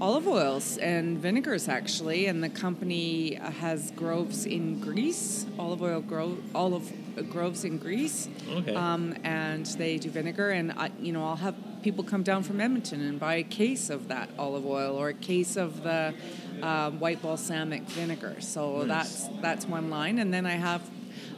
olive 0.00 0.26
oils 0.26 0.76
and 0.78 1.18
vinegars 1.18 1.68
actually, 1.68 2.26
and 2.26 2.42
the 2.42 2.48
company 2.48 3.34
has 3.34 3.90
groves 3.92 4.46
in 4.46 4.80
Greece, 4.80 5.46
olive 5.58 5.82
oil 5.82 6.00
gro- 6.00 6.38
olive 6.54 6.92
groves 7.30 7.64
in 7.64 7.78
Greece. 7.78 8.28
Okay. 8.50 8.74
Um, 8.74 9.14
and 9.24 9.66
they 9.66 9.98
do 9.98 10.10
vinegar, 10.10 10.50
and 10.50 10.72
I, 10.72 10.90
you 11.00 11.12
know 11.12 11.24
I'll 11.24 11.36
have 11.36 11.54
people 11.82 12.02
come 12.04 12.22
down 12.22 12.42
from 12.42 12.60
Edmonton 12.60 13.00
and 13.02 13.20
buy 13.20 13.34
a 13.36 13.42
case 13.42 13.90
of 13.90 14.08
that 14.08 14.30
olive 14.38 14.64
oil 14.66 14.96
or 14.96 15.08
a 15.10 15.14
case 15.14 15.56
of 15.56 15.82
the 15.82 16.14
uh, 16.62 16.90
white 16.92 17.20
balsamic 17.20 17.82
vinegar. 17.82 18.36
So 18.40 18.82
Nice. 18.82 19.26
that's 19.26 19.40
that's 19.40 19.66
one 19.66 19.90
line, 19.90 20.18
and 20.18 20.32
then 20.32 20.46
I 20.46 20.52
have 20.56 20.82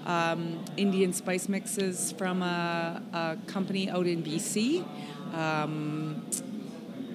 um, 0.07 0.65
Indian 0.77 1.13
spice 1.13 1.49
mixes 1.49 2.13
from 2.13 2.43
a, 2.43 3.03
a 3.13 3.37
company 3.47 3.91
out 3.91 4.07
in 4.07 4.23
BC. 4.23 4.85
Um, 5.35 6.25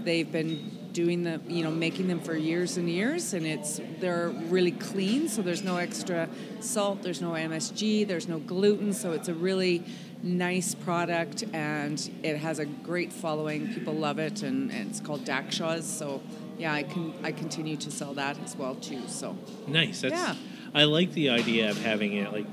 they've 0.04 0.30
been 0.32 0.78
doing 0.94 1.24
the 1.24 1.40
you 1.48 1.64
know 1.64 1.72
making 1.72 2.08
them 2.08 2.20
for 2.20 2.36
years 2.36 2.78
and 2.78 2.90
years 2.90 3.34
and 3.34 3.46
it's 3.46 3.80
they're 4.00 4.30
really 4.50 4.72
clean 4.72 5.28
so 5.28 5.42
there's 5.42 5.64
no 5.64 5.78
extra 5.78 6.28
salt 6.60 7.02
there's 7.02 7.22
no 7.22 7.32
msg 7.32 8.08
there's 8.08 8.28
no 8.28 8.40
gluten 8.40 8.92
so 8.94 9.12
it's 9.14 9.28
a 9.30 9.34
really 9.34 9.84
nice 10.24 10.76
product 10.76 11.44
and 11.54 12.12
it 12.24 12.38
has 12.38 12.60
a 12.60 12.66
great 12.66 13.12
following 13.12 13.74
people 13.74 13.94
love 13.94 14.20
it 14.20 14.44
and, 14.44 14.72
and 14.72 14.90
it's 14.90 15.00
called 15.00 15.24
Daksha's 15.26 15.86
so 15.86 16.22
yeah 16.58 16.74
i 16.74 16.84
can 16.84 17.14
i 17.24 17.32
continue 17.32 17.78
to 17.78 17.90
sell 17.90 18.14
that 18.14 18.38
as 18.44 18.56
well 18.56 18.76
too 18.76 19.02
so 19.08 19.36
Nice. 19.68 20.02
That's, 20.02 20.14
Yeah. 20.14 20.36
I 20.74 20.86
like 20.86 21.12
the 21.14 21.30
idea 21.30 21.70
of 21.70 21.78
having 21.84 22.14
it 22.14 22.32
like 22.32 22.46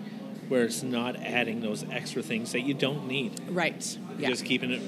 where 0.49 0.65
it's 0.65 0.83
not 0.83 1.17
adding 1.17 1.61
those 1.61 1.85
extra 1.91 2.23
things 2.23 2.53
that 2.53 2.63
you 2.63 2.73
don't 2.73 3.07
need. 3.07 3.39
right 3.51 3.99
yeah 4.19 4.29
Just 4.31 4.45
keeping 4.47 4.71
it 4.71 4.81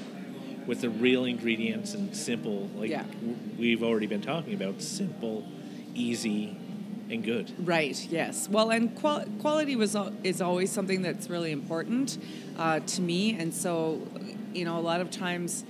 with 0.67 0.81
the 0.81 0.89
real 0.89 1.25
ingredients 1.25 1.93
and 1.93 2.15
simple. 2.15 2.69
Like 2.75 2.89
Yeah. 2.89 3.03
w- 3.03 3.35
we've 3.57 3.83
already 3.83 4.07
been 4.07 4.21
talking 4.21 4.53
about, 4.53 4.81
simple, 4.81 5.43
easy, 5.95 6.55
and 7.09 7.23
good. 7.23 7.51
Right. 7.67 8.07
Yes. 8.09 8.47
Well, 8.49 8.69
and 8.69 8.95
qual- 8.95 9.25
quality 9.39 9.75
was 9.75 9.95
al- 9.95 10.13
is 10.23 10.41
always 10.41 10.71
something 10.71 11.01
that's 11.01 11.29
really 11.29 11.51
important 11.51 12.17
uh, 12.57 12.79
to 12.79 13.01
me, 13.01 13.33
and 13.37 13.53
so 13.53 14.01
you 14.53 14.65
know 14.65 14.77
a 14.77 14.81
lot 14.81 15.01
of 15.01 15.09
times 15.11 15.63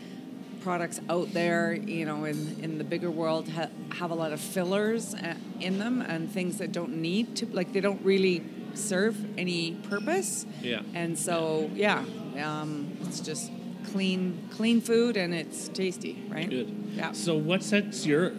products 0.61 1.01
out 1.09 1.33
there, 1.33 1.73
you 1.73 2.05
know, 2.05 2.25
in 2.25 2.57
in 2.61 2.77
the 2.77 2.83
bigger 2.83 3.09
world 3.09 3.49
ha- 3.49 3.69
have 3.93 4.11
a 4.11 4.15
lot 4.15 4.31
of 4.33 4.39
fillers 4.39 5.15
uh, 5.15 5.33
in 5.59 5.79
them 5.79 6.01
and 6.01 6.31
things 6.31 6.57
that 6.59 6.71
don't 6.71 6.95
need 7.01 7.35
to 7.37 7.47
like 7.47 7.73
they 7.73 7.81
don't 7.81 8.01
really 8.03 8.43
serve 8.75 9.15
any 9.39 9.71
purpose. 9.89 10.45
Yeah. 10.61 10.81
And 10.93 11.17
so 11.17 11.71
yeah, 11.73 12.03
um, 12.43 12.95
it's 13.07 13.19
just 13.19 13.51
clean 13.91 14.47
clean 14.51 14.81
food 14.81 15.17
and 15.17 15.33
it's 15.33 15.67
tasty, 15.69 16.23
right? 16.29 16.49
Good. 16.49 16.69
Yeah. 16.95 17.11
So 17.13 17.35
what 17.35 17.63
sets 17.63 18.05
your 18.05 18.31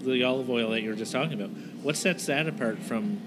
the 0.00 0.22
olive 0.24 0.48
oil 0.50 0.70
that 0.70 0.82
you 0.82 0.90
were 0.90 0.96
just 0.96 1.12
talking 1.12 1.34
about? 1.34 1.50
What 1.82 1.96
sets 1.96 2.26
that 2.26 2.46
apart 2.46 2.78
from 2.78 3.20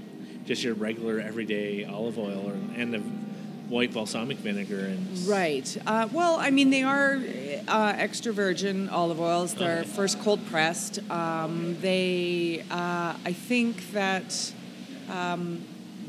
just 0.46 0.64
your 0.64 0.74
regular 0.74 1.20
everyday 1.20 1.86
olive 1.86 2.18
oil 2.18 2.48
or, 2.50 2.54
and 2.80 2.94
the 2.94 3.00
white 3.70 3.94
balsamic 3.94 4.38
vinegar 4.38 4.80
and 4.86 5.28
Right. 5.28 5.78
Uh, 5.86 6.08
well, 6.12 6.38
I 6.40 6.50
mean, 6.50 6.72
they 6.72 6.82
are 6.82 7.22
uh, 7.68 7.94
extra 7.96 8.34
virgin 8.34 8.90
olive 8.90 9.20
oils. 9.22 9.54
They're 9.54 9.82
Okay. 9.82 9.90
first 9.90 10.20
cold 10.22 10.44
pressed. 10.48 11.00
Um, 11.12 11.78
they, 11.82 12.64
uh, 12.72 13.14
I 13.24 13.34
think 13.34 13.92
that 13.92 14.54
um, 15.10 15.62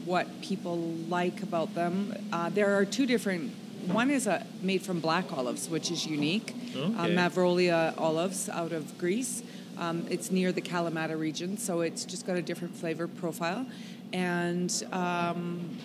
what 0.06 0.40
people 0.40 0.78
like 1.08 1.42
about 1.42 1.74
them, 1.74 2.14
uh, 2.32 2.48
there 2.48 2.74
are 2.78 2.84
two 2.86 3.04
different. 3.06 3.52
One 3.86 4.10
is 4.10 4.26
a, 4.26 4.46
made 4.62 4.82
from 4.82 5.00
black 5.00 5.32
olives, 5.32 5.68
which 5.68 5.90
is 5.90 6.06
unique. 6.06 6.54
Uh, 6.74 6.80
Okay. 6.80 7.14
Mavrolia 7.14 7.94
olives 7.98 8.48
out 8.48 8.72
of 8.72 8.96
Greece. 8.98 9.42
Um, 9.78 10.06
it's 10.10 10.30
near 10.30 10.52
the 10.52 10.60
Kalamata 10.60 11.18
region, 11.18 11.56
so 11.56 11.80
it's 11.80 12.04
just 12.04 12.26
got 12.26 12.36
a 12.36 12.42
different 12.42 12.76
flavor 12.76 13.08
profile. 13.08 13.66
And 14.12 14.70
um, 14.92 15.76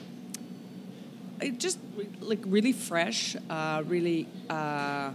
it 1.42 1.60
just 1.60 1.80
like 2.20 2.40
really 2.46 2.74
fresh, 2.74 3.36
uh, 3.50 3.84
really. 3.86 4.28
Uh, 4.50 5.12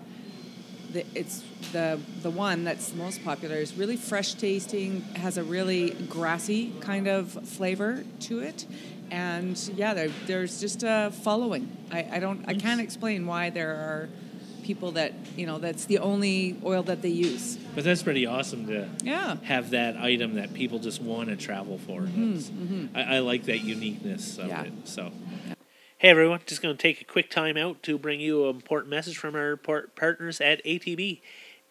the, 0.92 1.04
it's 1.14 1.44
the 1.72 2.00
the 2.22 2.30
one 2.30 2.64
that's 2.64 2.92
most 2.94 3.22
popular 3.22 3.56
is 3.56 3.76
really 3.76 3.96
fresh 3.96 4.34
tasting, 4.34 5.02
has 5.14 5.38
a 5.38 5.44
really 5.44 5.90
grassy 6.08 6.72
kind 6.80 7.06
of 7.06 7.30
flavor 7.49 8.04
to 8.20 8.40
it, 8.40 8.66
and 9.10 9.56
yeah, 9.76 9.94
there, 9.94 10.08
there's 10.26 10.60
just 10.60 10.82
a 10.82 11.10
following. 11.22 11.74
I, 11.90 12.06
I 12.12 12.18
don't 12.20 12.44
I 12.48 12.54
can't 12.54 12.80
explain 12.80 13.26
why 13.26 13.50
there 13.50 13.70
are 13.72 14.08
people 14.62 14.92
that 14.92 15.12
you 15.36 15.46
know 15.46 15.58
that's 15.58 15.86
the 15.86 15.98
only 15.98 16.56
oil 16.64 16.82
that 16.84 17.02
they 17.02 17.08
use. 17.08 17.56
But 17.74 17.84
that's 17.84 18.02
pretty 18.02 18.26
awesome 18.26 18.66
to 18.66 18.88
Yeah. 19.02 19.36
have 19.44 19.70
that 19.70 19.96
item 19.96 20.34
that 20.34 20.54
people 20.54 20.78
just 20.78 21.00
want 21.02 21.28
to 21.28 21.36
travel 21.36 21.78
for. 21.78 22.02
That's- 22.02 22.50
I, 22.94 23.16
I 23.16 23.18
like 23.20 23.44
that 23.44 23.60
uniqueness 23.60 24.38
of 24.38 24.44
Mm-hmm, 24.44 24.50
Yeah. 24.50 24.62
it. 24.64 24.72
So, 24.88 25.12
hey 25.98 26.08
everyone, 26.08 26.40
just 26.46 26.62
going 26.62 26.76
to 26.76 26.80
take 26.80 27.00
a 27.00 27.04
quick 27.04 27.30
time 27.30 27.56
out 27.56 27.82
to 27.84 27.98
bring 27.98 28.20
you 28.20 28.44
an 28.48 28.54
important 28.56 28.90
message 28.90 29.16
from 29.18 29.34
our 29.34 29.56
par- 29.56 29.88
partners 29.96 30.40
at 30.40 30.64
ATB. 30.64 31.20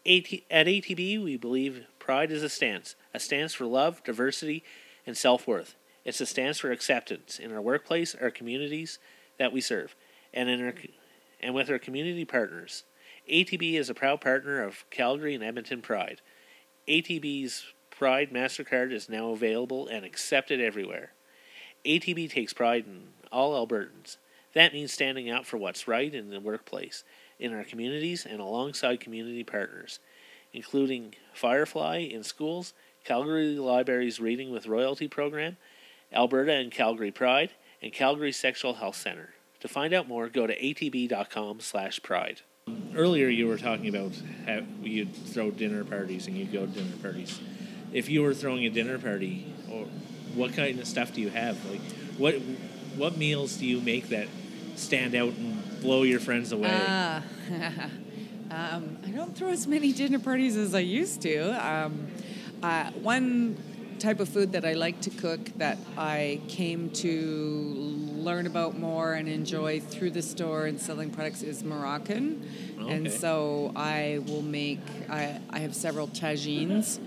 AT- 0.05 0.41
at 0.50 0.65
ATB, 0.67 1.22
we 1.24 1.36
believe 1.38 1.86
pride 2.00 2.31
is 2.31 2.41
a 2.43 2.50
stance, 2.50 2.96
a 3.13 3.19
stance 3.19 3.53
for 3.53 3.65
love, 3.65 4.03
diversity, 4.03 4.63
and 5.05 5.15
self 5.17 5.46
worth. 5.48 5.75
It's 6.06 6.22
a 6.22 6.25
stance 6.25 6.60
for 6.60 6.72
acceptance 6.72 7.39
in 7.39 7.51
our 7.53 7.62
workplace, 7.62 8.15
our 8.15 8.32
communities 8.32 9.00
that 9.38 9.51
we 9.51 9.62
serve, 9.62 9.96
and 10.34 10.50
in 10.50 10.63
our 10.65 10.74
and 11.41 11.53
with 11.53 11.70
our 11.70 11.79
community 11.79 12.25
partners. 12.25 12.84
ATB 13.29 13.74
is 13.74 13.89
a 13.89 13.94
proud 13.94 14.22
partner 14.22 14.62
of 14.62 14.86
Calgary 14.89 15.36
and 15.36 15.44
Edmonton 15.44 15.82
Pride. 15.82 16.22
ATB's 16.88 17.65
Pride 17.91 18.32
MasterCard 18.32 18.91
is 18.91 19.10
now 19.10 19.32
available 19.32 19.88
and 19.88 20.06
accepted 20.06 20.60
everywhere. 20.60 21.12
ATB 21.86 22.29
takes 22.29 22.53
pride 22.53 22.86
in 22.88 23.10
all 23.32 23.53
Albertans. 23.53 24.18
That 24.53 24.74
means 24.74 24.91
standing 24.91 25.29
out 25.29 25.46
for 25.46 25.58
what's 25.58 25.88
right 25.88 26.13
in 26.13 26.29
the 26.29 26.39
workplace, 26.39 27.03
in 27.39 27.53
our 27.53 27.63
communities, 27.63 28.25
and 28.25 28.39
alongside 28.39 29.00
community 29.00 29.44
partners, 29.44 30.00
including 30.53 31.13
Firefly 31.34 31.98
in 31.98 32.24
schools, 32.24 32.74
Calgary 33.03 33.58
Libraries 33.58 34.20
Reading 34.20 34.51
with 34.51 34.68
Royalty 34.68 35.08
program, 35.08 35.58
Alberta 36.13 36.54
and 36.54 36.72
Calgary 36.72 37.12
Pride, 37.12 37.51
and 37.82 37.94
Calgary 37.94 38.32
Sexual 38.32 38.75
Health 38.75 38.96
Center. 38.96 39.34
To 39.62 39.68
find 39.68 39.94
out 39.94 40.08
more, 40.08 40.30
go 40.30 40.48
to 40.48 40.58
atb.com 40.58 41.60
slash 41.60 42.01
pride. 42.01 42.42
Earlier, 42.96 43.28
you 43.28 43.48
were 43.48 43.58
talking 43.58 43.89
about 43.89 44.13
how 44.46 44.62
you'd 44.82 45.13
throw 45.13 45.51
dinner 45.51 45.84
parties 45.84 46.28
and 46.28 46.38
you'd 46.38 46.51
go 46.51 46.66
to 46.66 46.72
dinner 46.72 46.96
parties. 47.01 47.39
If 47.92 48.10
you 48.10 48.22
were 48.22 48.34
throwing 48.34 48.66
a 48.66 48.70
dinner 48.70 48.98
party, 49.00 49.54
or 49.72 49.86
what 50.36 50.54
kind 50.54 50.80
of 50.80 50.88
stuff 50.88 51.13
do 51.13 51.22
you 51.22 51.30
have? 51.30 51.63
Like, 51.70 51.82
what 52.18 52.36
what 52.96 53.18
meals 53.18 53.58
do 53.58 53.66
you 53.66 53.82
make 53.82 54.10
that 54.10 54.28
stand 54.75 55.16
out 55.16 55.34
and 55.34 55.82
blow 55.82 56.04
your 56.04 56.20
friends 56.20 56.51
away? 56.51 56.70
Ah. 56.72 57.24
um, 58.51 58.98
I 59.06 59.10
don't 59.10 59.36
throw 59.36 59.50
as 59.50 59.68
many 59.68 59.92
dinner 59.92 60.20
parties 60.20 60.56
as 60.56 60.75
I 60.75 60.80
used 60.80 61.22
to. 61.24 61.68
Um, 61.68 62.08
uh, 62.62 62.92
one 62.92 63.58
type 64.00 64.20
of 64.20 64.29
food 64.29 64.53
that 64.53 64.65
I 64.65 64.74
like 64.74 65.01
to 65.01 65.10
cook 65.10 65.39
that 65.58 65.77
I 65.98 66.41
came 66.48 66.89
to 66.91 67.22
learn 68.15 68.48
about 68.48 68.77
more 68.77 69.13
and 69.13 69.27
enjoy 69.27 69.79
through 69.79 70.12
the 70.12 70.22
store 70.22 70.65
and 70.65 70.79
selling 70.79 71.10
products 71.10 71.44
is 71.44 71.63
Moroccan. 71.63 72.48
And 72.88 73.12
so 73.12 73.72
I 73.75 74.22
will 74.25 74.41
make, 74.41 74.79
I, 75.10 75.39
I 75.50 75.60
have 75.60 75.75
several 75.75 76.08
tagines. 76.08 77.00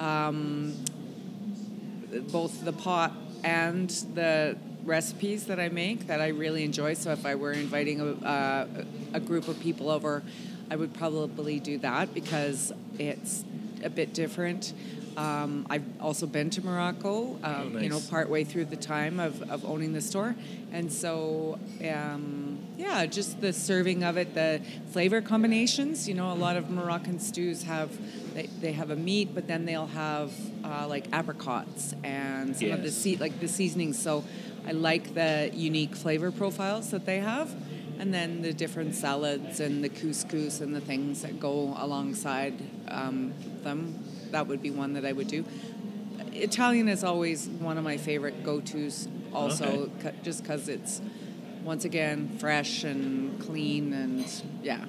Um, 0.00 0.74
both 2.32 2.64
the 2.64 2.72
pot 2.72 3.12
and 3.44 3.88
the 4.14 4.56
recipes 4.84 5.46
that 5.46 5.60
I 5.60 5.68
make 5.68 6.08
that 6.08 6.20
I 6.20 6.28
really 6.28 6.64
enjoy. 6.64 6.94
So 6.94 7.12
if 7.12 7.24
I 7.24 7.36
were 7.36 7.52
inviting 7.52 8.00
a, 8.00 8.26
uh, 8.26 8.66
a 9.14 9.20
group 9.20 9.46
of 9.48 9.60
people 9.60 9.90
over, 9.90 10.22
I 10.70 10.76
would 10.76 10.94
probably 10.94 11.60
do 11.60 11.78
that 11.78 12.12
because 12.14 12.72
it's 12.98 13.44
a 13.82 13.90
bit 13.90 14.12
different. 14.14 14.72
Um, 15.20 15.66
I've 15.68 15.84
also 16.00 16.26
been 16.26 16.48
to 16.50 16.64
Morocco, 16.64 17.38
um, 17.42 17.76
you 17.78 17.90
know, 17.90 17.96
nice. 17.96 18.08
part 18.08 18.30
way 18.30 18.42
through 18.44 18.64
the 18.66 18.76
time 18.76 19.20
of, 19.20 19.42
of 19.50 19.66
owning 19.66 19.92
the 19.92 20.00
store. 20.00 20.34
And 20.72 20.90
so, 20.90 21.58
um, 21.86 22.58
yeah, 22.78 23.04
just 23.04 23.38
the 23.42 23.52
serving 23.52 24.02
of 24.02 24.16
it, 24.16 24.32
the 24.34 24.62
flavor 24.92 25.20
combinations. 25.20 26.08
You 26.08 26.14
know, 26.14 26.32
a 26.32 26.38
lot 26.46 26.56
of 26.56 26.70
Moroccan 26.70 27.18
stews 27.20 27.64
have 27.64 27.90
they, 28.34 28.46
they 28.62 28.72
have 28.72 28.88
a 28.90 28.96
meat, 28.96 29.34
but 29.34 29.46
then 29.46 29.66
they'll 29.66 29.88
have 29.88 30.32
uh, 30.64 30.86
like 30.88 31.04
apricots 31.12 31.94
and 32.02 32.56
some 32.56 32.70
of 32.70 32.78
the 32.78 32.84
Yes. 32.84 32.96
sea, 32.96 33.16
like 33.16 33.40
the 33.40 33.48
seasonings. 33.48 33.98
So 34.00 34.24
I 34.66 34.72
like 34.72 35.12
the 35.14 35.50
unique 35.52 35.96
flavor 35.96 36.30
profiles 36.30 36.92
that 36.92 37.04
they 37.04 37.18
have, 37.18 37.54
and 37.98 38.14
then 38.14 38.40
the 38.40 38.54
different 38.54 38.94
salads 38.94 39.60
and 39.60 39.84
the 39.84 39.90
couscous 39.90 40.62
and 40.62 40.74
the 40.74 40.80
things 40.80 41.20
that 41.22 41.38
go 41.38 41.74
alongside 41.78 42.54
um, 42.88 43.34
them. 43.64 43.98
That 44.32 44.46
would 44.46 44.62
be 44.62 44.70
one 44.70 44.94
that 44.94 45.04
I 45.04 45.12
would 45.12 45.28
do. 45.28 45.44
Italian 46.32 46.88
is 46.88 47.02
always 47.04 47.48
one 47.48 47.76
of 47.78 47.84
my 47.84 47.96
favorite 47.96 48.42
go-tos. 48.44 49.08
Also, 49.32 49.64
Okay. 50.00 50.10
cu- 50.10 50.16
just 50.24 50.42
because 50.42 50.68
it's 50.68 51.00
once 51.64 51.84
again 51.84 52.36
fresh 52.38 52.84
and 52.84 53.38
clean 53.40 53.92
and 53.92 54.24
yeah. 54.62 54.84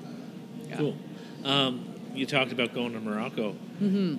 yeah. 0.69 0.77
Cool. 0.77 0.95
Um, 1.43 1.85
you 2.15 2.25
talked 2.25 2.51
about 2.51 2.73
going 2.73 2.93
to 2.93 2.99
Morocco. 2.99 3.55
Mm-hmm. 3.81 4.15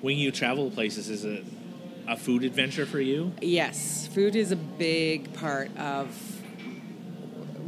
When 0.00 0.16
you 0.16 0.30
travel 0.30 0.70
places, 0.70 1.08
is 1.08 1.24
it 1.24 1.44
a 2.06 2.16
food 2.16 2.44
adventure 2.44 2.86
for 2.86 3.00
you? 3.00 3.32
Yes, 3.40 4.06
food 4.08 4.36
is 4.36 4.52
a 4.52 4.56
big 4.56 5.32
part 5.34 5.76
of 5.76 6.08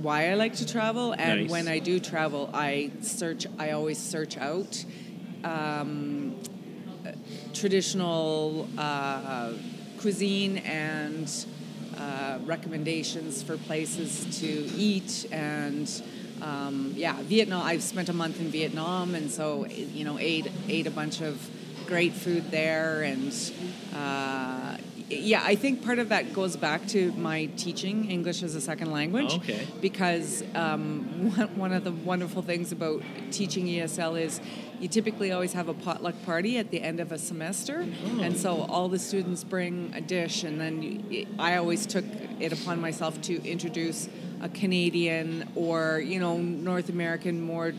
why 0.00 0.30
I 0.30 0.34
like 0.34 0.54
to 0.56 0.66
travel, 0.66 1.12
and 1.12 1.42
Nice. 1.42 1.50
when 1.50 1.66
I 1.66 1.80
do 1.80 1.98
travel, 1.98 2.50
I 2.54 2.92
search. 3.00 3.46
I 3.58 3.72
always 3.72 3.98
search 3.98 4.36
out 4.36 4.84
um, 5.42 6.17
traditional 7.58 8.68
uh, 8.78 9.52
cuisine 9.98 10.58
and 10.58 11.46
uh, 11.96 12.38
recommendations 12.44 13.42
for 13.42 13.56
places 13.56 14.40
to 14.40 14.48
eat 14.76 15.26
and. 15.32 16.02
Um, 16.40 16.94
yeah, 16.96 17.16
Vietnam. 17.22 17.66
I've 17.66 17.82
spent 17.82 18.08
a 18.08 18.12
month 18.12 18.38
in 18.40 18.46
Vietnam, 18.52 19.16
and 19.16 19.28
so 19.28 19.66
you 19.66 20.04
know, 20.04 20.20
ate 20.20 20.46
ate 20.68 20.86
a 20.86 20.90
bunch 20.92 21.20
of 21.20 21.50
great 21.88 22.12
food 22.12 22.52
there, 22.52 23.02
and 23.02 23.32
uh, 23.92 24.57
yeah, 25.10 25.42
I 25.42 25.54
think 25.54 25.82
part 25.82 25.98
of 25.98 26.10
that 26.10 26.32
goes 26.34 26.56
back 26.56 26.86
to 26.88 27.12
my 27.12 27.46
teaching 27.56 28.10
English 28.10 28.42
as 28.42 28.54
a 28.54 28.60
second 28.60 28.92
language. 28.92 29.34
Okay. 29.36 29.66
Because 29.80 30.44
um, 30.54 31.32
one, 31.56 31.72
of 31.72 31.84
the 31.84 31.92
wonderful 31.92 32.42
things 32.42 32.72
about 32.72 33.02
teaching 33.30 33.66
ESL 33.66 34.20
is 34.20 34.40
you 34.80 34.88
typically 34.88 35.32
always 35.32 35.54
have 35.54 35.68
a 35.68 35.74
potluck 35.74 36.14
party 36.24 36.58
at 36.58 36.70
the 36.70 36.82
end 36.82 37.00
of 37.00 37.10
a 37.10 37.18
semester, 37.18 37.86
and 38.20 38.36
so 38.36 38.62
all 38.68 38.88
the 38.88 38.98
students 38.98 39.44
bring 39.44 39.92
a 39.94 40.00
dish, 40.00 40.44
and 40.44 40.60
then 40.60 40.82
you, 40.82 41.26
I 41.38 41.56
always 41.56 41.86
took 41.86 42.04
it 42.38 42.52
upon 42.52 42.80
myself 42.80 43.20
to 43.22 43.42
introduce 43.44 44.08
a 44.40 44.48
Canadian 44.48 45.48
or 45.54 46.00
you 46.00 46.20
know 46.20 46.38
North 46.38 46.90
American 46.90 47.40
more 47.40 47.72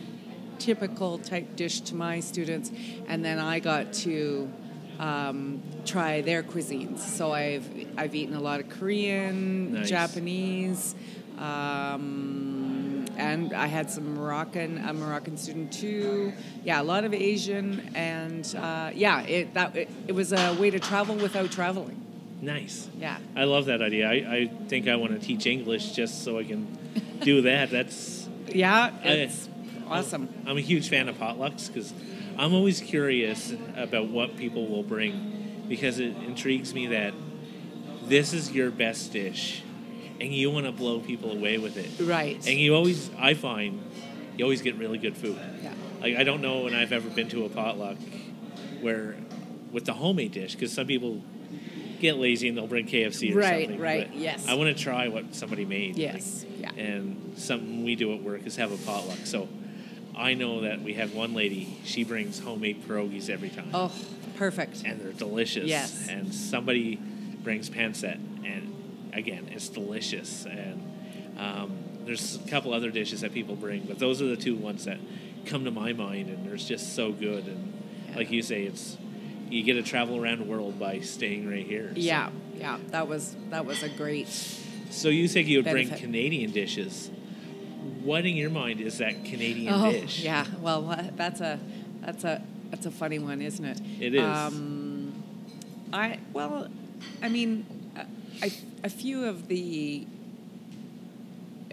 typical 0.58 1.18
type 1.20 1.56
dish 1.56 1.80
to 1.82 1.96
my 1.96 2.20
students, 2.20 2.72
and 3.08 3.24
then 3.24 3.40
I 3.40 3.60
got 3.60 3.94
to 3.94 4.52
um, 5.00 5.62
try 5.86 6.22
their 6.22 6.44
cuisines. 6.44 7.00
So 7.00 7.32
I've 7.32 7.66
I've 7.98 8.14
eaten 8.16 8.36
a 8.36 8.42
lot 8.42 8.60
of 8.60 8.70
Korean, 8.70 9.74
Nice. 9.74 9.90
Japanese, 9.90 10.96
um, 11.38 13.06
and 13.18 13.54
I 13.54 13.68
had 13.68 13.90
some 13.90 14.14
Moroccan 14.16 14.78
a 14.86 14.94
Moroccan 14.94 15.38
student 15.38 15.72
too. 15.74 16.34
Yeah, 16.64 16.82
a 16.82 16.84
lot 16.84 17.04
of 17.04 17.14
Asian, 17.14 17.92
and 17.96 18.46
uh, 18.58 18.92
yeah, 18.94 19.22
it 19.22 19.54
that 19.54 19.76
it, 19.76 19.90
it 20.08 20.12
was 20.14 20.32
a 20.34 20.54
way 20.56 20.70
to 20.70 20.80
travel 20.80 21.16
without 21.16 21.52
traveling. 21.52 21.96
Nice. 22.42 22.88
Yeah. 22.98 23.18
I 23.36 23.44
love 23.44 23.66
that 23.66 23.82
idea. 23.82 24.10
I, 24.10 24.14
I 24.14 24.52
think 24.70 24.88
I 24.88 24.96
want 24.96 25.12
to 25.12 25.20
teach 25.20 25.46
English 25.46 25.92
just 25.92 26.24
so 26.24 26.40
I 26.40 26.46
can 26.46 26.68
do 27.22 27.42
that. 27.42 27.70
That's 27.70 28.30
Yeah, 28.48 28.92
I- 29.04 29.08
it's 29.10 29.50
awesome. 29.90 30.30
I'm 30.48 30.58
a 30.58 30.62
huge 30.62 30.88
fan 30.90 31.10
of 31.10 31.18
potlucks 31.18 31.68
because 31.68 31.94
I'm 32.40 32.54
always 32.54 32.80
curious 32.80 33.54
about 33.76 34.08
what 34.08 34.38
people 34.38 34.66
will 34.68 34.82
bring 34.84 35.66
because 35.68 36.00
it 36.00 36.16
intrigues 36.26 36.74
me 36.74 36.88
that 36.88 37.14
this 38.06 38.32
is 38.34 38.50
your 38.54 38.72
best 38.72 39.12
dish 39.12 39.62
and 40.22 40.34
you 40.34 40.50
want 40.50 40.66
to 40.66 40.72
blow 40.72 41.02
people 41.02 41.32
away 41.34 41.58
with 41.58 41.76
it. 41.76 41.90
Right. 42.02 42.36
And 42.48 42.58
you 42.58 42.76
always, 42.76 43.12
I 43.20 43.34
find, 43.34 43.82
you 44.38 44.46
always 44.46 44.62
get 44.62 44.78
really 44.78 44.98
good 44.98 45.18
food. 45.18 45.38
Yeah. 45.62 45.74
Like 46.00 46.16
I 46.16 46.24
don't 46.24 46.42
know 46.42 46.64
when 46.64 46.74
I've 46.74 46.94
ever 46.94 47.10
been 47.10 47.28
to 47.30 47.44
a 47.44 47.50
potluck 47.50 47.98
where 48.80 49.18
with 49.74 49.84
the 49.84 49.94
homemade 49.94 50.32
dish 50.32 50.54
because 50.56 50.72
some 50.72 50.88
people 50.88 51.22
get 52.00 52.16
lazy 52.16 52.48
and 52.48 52.58
they'll 52.58 52.68
bring 52.68 52.88
KFC 52.88 53.36
or 53.36 53.40
Right, 53.40 53.66
something. 53.66 53.82
right, 53.82 54.08
but 54.10 54.18
yes. 54.18 54.48
I 54.48 54.54
want 54.54 54.76
to 54.76 54.82
try 54.82 55.10
what 55.10 55.36
somebody 55.36 55.66
made. 55.66 55.98
Yes. 55.98 56.46
Yeah. 56.58 56.72
And 56.72 57.34
something 57.36 57.84
we 57.84 57.96
do 57.98 58.14
at 58.14 58.24
work 58.24 58.48
is 58.48 58.56
have 58.56 58.72
a 58.72 58.78
potluck. 58.78 59.20
So 59.26 59.50
I 60.20 60.34
know 60.34 60.62
that 60.62 60.82
we 60.82 60.96
have 60.96 61.14
one 61.14 61.34
lady. 61.34 61.78
She 61.86 62.04
brings 62.04 62.40
homemade 62.40 62.84
pierogies 62.86 63.30
every 63.30 63.50
time, 63.50 63.70
Oh, 63.74 63.92
perfect. 64.36 64.84
and 64.86 65.00
they're 65.00 65.14
delicious. 65.14 65.66
Yes. 65.68 66.08
And 66.10 66.34
somebody 66.34 66.98
brings 67.42 67.70
pancit, 67.70 68.20
and 68.46 69.10
again, 69.14 69.48
it's 69.52 69.70
delicious. 69.70 70.46
And 70.46 70.84
um, 71.40 71.78
there's 72.06 72.36
a 72.36 72.50
couple 72.50 72.74
other 72.74 72.92
dishes 72.92 73.22
that 73.22 73.34
people 73.34 73.56
bring, 73.56 73.84
but 73.84 73.98
those 73.98 74.22
are 74.22 74.28
the 74.28 74.36
two 74.36 74.56
ones 74.56 74.86
that 74.86 75.00
come 75.46 75.64
to 75.64 75.72
my 75.72 75.94
mind, 75.94 76.28
and 76.30 76.46
they're 76.46 76.58
just 76.58 76.96
so 76.96 77.14
good. 77.14 77.48
And 77.48 77.74
like 78.16 78.30
you 78.30 78.42
say, 78.42 78.64
it's 78.64 78.98
you 79.50 79.64
get 79.64 79.76
to 79.76 79.84
travel 79.84 80.22
around 80.22 80.40
the 80.40 80.46
world 80.46 80.78
by 80.78 81.00
staying 81.00 81.50
right 81.50 81.66
here. 81.66 81.92
So- 81.94 82.02
Yeah, 82.02 82.30
yeah, 82.58 82.78
that 82.90 83.08
was 83.08 83.36
that 83.52 83.66
was 83.66 83.84
a 83.84 83.90
great. 83.90 84.28
So 84.92 85.08
you 85.08 85.28
think 85.30 85.48
you 85.48 85.60
would 85.60 85.72
bring 85.72 85.90
Canadian 85.90 86.52
dishes. 86.52 87.10
What 88.04 88.26
in 88.26 88.36
your 88.36 88.50
mind 88.50 88.82
is 88.82 89.00
that 89.00 89.26
Canadian 89.26 89.74
oh, 89.74 89.92
dish? 89.92 90.22
yeah. 90.22 90.46
Well, 90.62 90.96
that's 91.16 91.42
a 91.42 91.60
that's 92.02 92.24
a 92.24 92.42
that's 92.70 92.86
a 92.86 92.92
funny 92.92 93.20
one, 93.20 93.42
isn't 93.42 93.66
it? 93.66 93.82
It 94.00 94.16
is. 94.16 94.22
Um, 94.22 95.24
I 95.92 96.20
well, 96.34 96.68
I 97.22 97.30
mean, 97.30 97.66
I, 98.42 98.52
a 98.84 98.90
few 98.90 99.26
of 99.26 99.48
the 99.48 100.06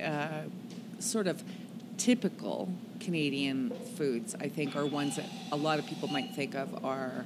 uh, 0.03 0.43
sort 0.99 1.27
of 1.27 1.43
typical 1.97 2.69
Canadian 3.01 3.71
foods, 3.97 4.35
I 4.41 4.49
think, 4.49 4.77
are 4.77 4.87
ones 4.87 5.17
that 5.17 5.27
a 5.53 5.57
lot 5.57 5.79
of 5.79 5.87
people 5.87 6.09
might 6.09 6.35
think 6.35 6.55
of 6.55 6.85
are 6.85 7.25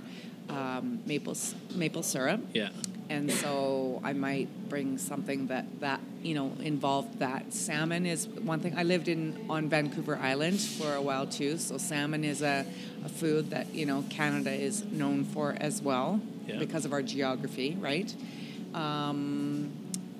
um, 0.49 1.01
maple 1.07 1.37
maple 1.75 2.03
syrup. 2.03 2.41
Yeah. 2.53 2.71
And 3.11 3.31
so 3.31 4.01
I 4.05 4.13
might 4.15 4.49
bring 4.69 4.97
something 4.99 5.49
that 5.49 5.67
that 5.81 6.01
you 6.23 6.35
know 6.35 6.53
involved 6.63 7.19
that. 7.19 7.53
Salmon 7.53 8.07
is 8.07 8.27
one 8.29 8.61
thing. 8.61 8.75
I 8.79 8.85
lived 8.85 9.09
in 9.09 9.45
on 9.51 9.69
Vancouver 9.69 10.17
Island 10.17 10.61
for 10.61 10.95
a 10.95 11.03
while 11.03 11.27
too, 11.27 11.59
so 11.59 11.77
salmon 11.77 12.25
is 12.25 12.41
a, 12.41 12.65
a 13.05 13.09
food 13.09 13.51
that 13.51 13.75
you 13.75 13.85
know 13.85 14.05
Canada 14.09 14.53
is 14.53 14.85
known 14.85 15.25
for 15.25 15.57
as 15.61 15.83
well 15.83 16.21
Yeah. 16.47 16.59
because 16.59 16.85
of 16.87 16.93
our 16.93 17.03
geography, 17.03 17.77
right? 17.81 18.15
Um, 18.75 19.73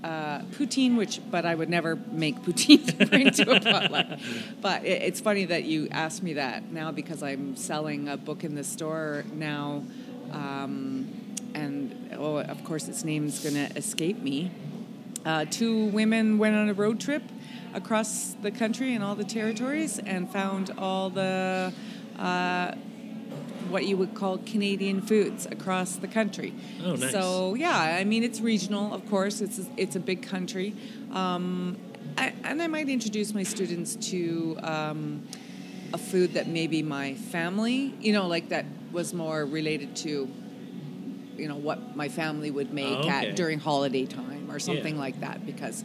uh, 0.03 0.41
poutine, 0.57 0.97
which 0.97 1.21
but 1.31 1.45
I 1.45 1.55
would 1.55 1.69
never 1.71 1.95
make 2.11 2.41
poutine 2.45 2.87
to 2.99 3.07
bring 3.07 3.31
to 3.31 3.51
a 3.57 3.61
potluck. 3.61 4.07
But 4.61 4.85
it, 4.85 5.03
it's 5.03 5.21
funny 5.21 5.45
that 5.47 5.65
you 5.65 5.89
asked 5.93 6.23
me 6.23 6.35
that 6.35 6.73
now 6.73 6.91
because 6.91 7.23
I'm 7.23 7.55
selling 7.57 8.09
a 8.09 8.17
book 8.17 8.43
in 8.45 8.55
the 8.57 8.65
store 8.65 9.25
now, 9.33 9.85
um, 10.33 11.09
and 11.55 12.17
oh, 12.19 12.39
of 12.39 12.65
course 12.65 12.89
its 12.89 13.05
name's 13.05 13.43
going 13.43 13.55
to 13.55 13.77
escape 13.77 14.21
me. 14.21 14.51
Uh, 15.25 15.45
two 15.45 15.87
women 15.87 16.39
went 16.39 16.57
on 16.57 16.69
a 16.69 16.75
road 16.75 16.99
trip 17.01 17.23
across 17.75 18.35
the 18.43 18.51
country 18.51 18.95
and 18.95 19.05
all 19.05 19.15
the 19.15 19.25
territories 19.25 19.99
and 19.99 20.31
found 20.31 20.71
all 20.79 21.11
the 21.11 21.73
uh, 22.19 22.73
what 23.69 23.87
you 23.87 23.97
would 23.97 24.15
call 24.15 24.39
Canadian 24.39 25.01
foods 25.01 25.47
across 25.47 25.97
the 25.97 26.09
country. 26.09 26.53
Oh, 26.85 26.97
nice. 26.97 27.13
So 27.13 27.55
yeah, 27.55 27.77
I 27.77 28.05
mean 28.05 28.25
it's 28.25 28.41
regional, 28.41 28.93
of 28.93 29.09
course. 29.09 29.41
It's 29.41 29.61
it's 29.77 29.97
a 29.97 30.01
big 30.01 30.23
country. 30.23 30.75
Um, 31.13 31.77
I, 32.17 32.33
and 32.45 32.61
I 32.61 32.67
might 32.67 32.89
introduce 32.89 33.33
my 33.35 33.43
students 33.43 33.97
to 34.11 34.59
um, 34.63 35.23
a 35.93 35.99
food 35.99 36.35
that 36.35 36.49
maybe 36.49 36.83
my 36.83 37.15
family, 37.15 37.95
you 38.01 38.13
know, 38.13 38.27
like 38.27 38.49
that 38.51 38.65
was 38.93 39.15
more 39.15 39.45
related 39.45 39.95
to, 39.97 40.29
you 41.41 41.49
know, 41.49 41.57
what 41.57 41.97
my 41.97 42.09
family 42.09 42.51
would 42.51 42.73
make 42.73 42.99
Oh, 42.99 43.01
okay. 43.03 43.31
at 43.31 43.37
during 43.37 43.59
holiday 43.59 44.05
time 44.07 44.51
or 44.51 44.59
something 44.59 44.95
Yeah. 44.95 45.01
like 45.01 45.21
that. 45.21 45.47
Because 45.47 45.85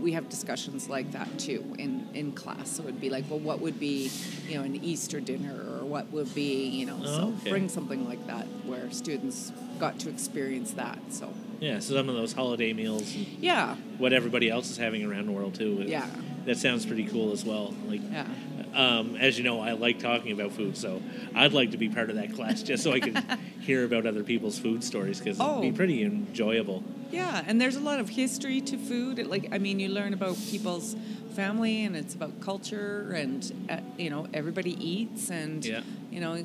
we 0.00 0.12
have 0.12 0.28
discussions 0.28 0.88
like 0.88 1.12
that 1.12 1.28
too 1.38 1.64
in 1.78 2.06
in 2.14 2.32
class. 2.32 2.70
So 2.72 2.82
it 2.82 2.86
would 2.86 3.00
be 3.00 3.10
like, 3.10 3.24
well, 3.30 3.38
what 3.38 3.60
would 3.60 3.78
be, 3.78 4.10
you 4.48 4.56
know, 4.56 4.62
an 4.64 4.76
Easter 4.84 5.20
dinner 5.20 5.54
or 5.54 5.84
what 5.84 6.10
would 6.12 6.34
be, 6.34 6.64
you 6.68 6.86
know, 6.86 6.98
Oh, 7.02 7.06
so 7.06 7.34
okay. 7.40 7.50
bring 7.50 7.68
something 7.68 8.04
like 8.08 8.26
that 8.26 8.46
where 8.66 8.90
students 8.90 9.52
got 9.78 9.98
to 10.00 10.08
experience 10.08 10.72
that. 10.72 10.98
So 11.10 11.32
Yeah, 11.60 11.78
so 11.78 11.94
some 11.94 12.08
of 12.08 12.14
those 12.16 12.32
holiday 12.32 12.72
meals 12.72 13.14
and 13.14 13.26
yeah, 13.40 13.76
what 13.98 14.12
everybody 14.12 14.50
else 14.50 14.70
is 14.70 14.76
having 14.76 15.04
around 15.04 15.26
the 15.26 15.32
world 15.32 15.54
too. 15.54 15.84
Yeah. 15.86 16.06
that 16.46 16.58
sounds 16.58 16.84
pretty 16.86 17.04
cool 17.04 17.32
as 17.32 17.44
well. 17.44 17.74
Like, 17.88 18.00
yeah. 18.12 18.26
Um, 18.74 19.16
as 19.16 19.38
you 19.38 19.44
know, 19.44 19.60
I 19.60 19.72
like 19.72 19.98
talking 19.98 20.32
about 20.32 20.52
food, 20.52 20.76
so 20.76 21.02
I'd 21.34 21.52
like 21.52 21.70
to 21.72 21.76
be 21.76 21.88
part 21.88 22.10
of 22.10 22.16
that 22.16 22.34
class 22.34 22.62
just 22.62 22.82
so 22.82 22.92
I 22.92 23.00
can 23.00 23.16
hear 23.60 23.84
about 23.84 24.06
other 24.06 24.22
people's 24.22 24.58
food 24.58 24.82
stories 24.84 25.18
because 25.18 25.38
it'd 25.40 25.60
be 25.60 25.68
Oh. 25.70 25.72
pretty 25.72 26.02
enjoyable. 26.02 26.82
Yeah, 27.12 27.42
and 27.46 27.60
there's 27.60 27.76
a 27.76 27.80
lot 27.80 28.00
of 28.00 28.08
history 28.08 28.60
to 28.62 28.76
food. 28.76 29.18
It, 29.18 29.28
like, 29.28 29.48
I 29.52 29.58
mean, 29.58 29.78
you 29.78 29.88
learn 29.88 30.12
about 30.12 30.36
people's 30.50 30.96
family, 31.34 31.84
and 31.84 31.94
it's 31.96 32.14
about 32.14 32.40
culture, 32.40 33.12
and 33.12 33.52
uh, 33.70 33.78
you 33.96 34.10
know, 34.10 34.26
everybody 34.34 34.72
eats, 34.84 35.30
and 35.30 35.64
Yeah. 35.64 35.82
you 36.10 36.20
know, 36.20 36.42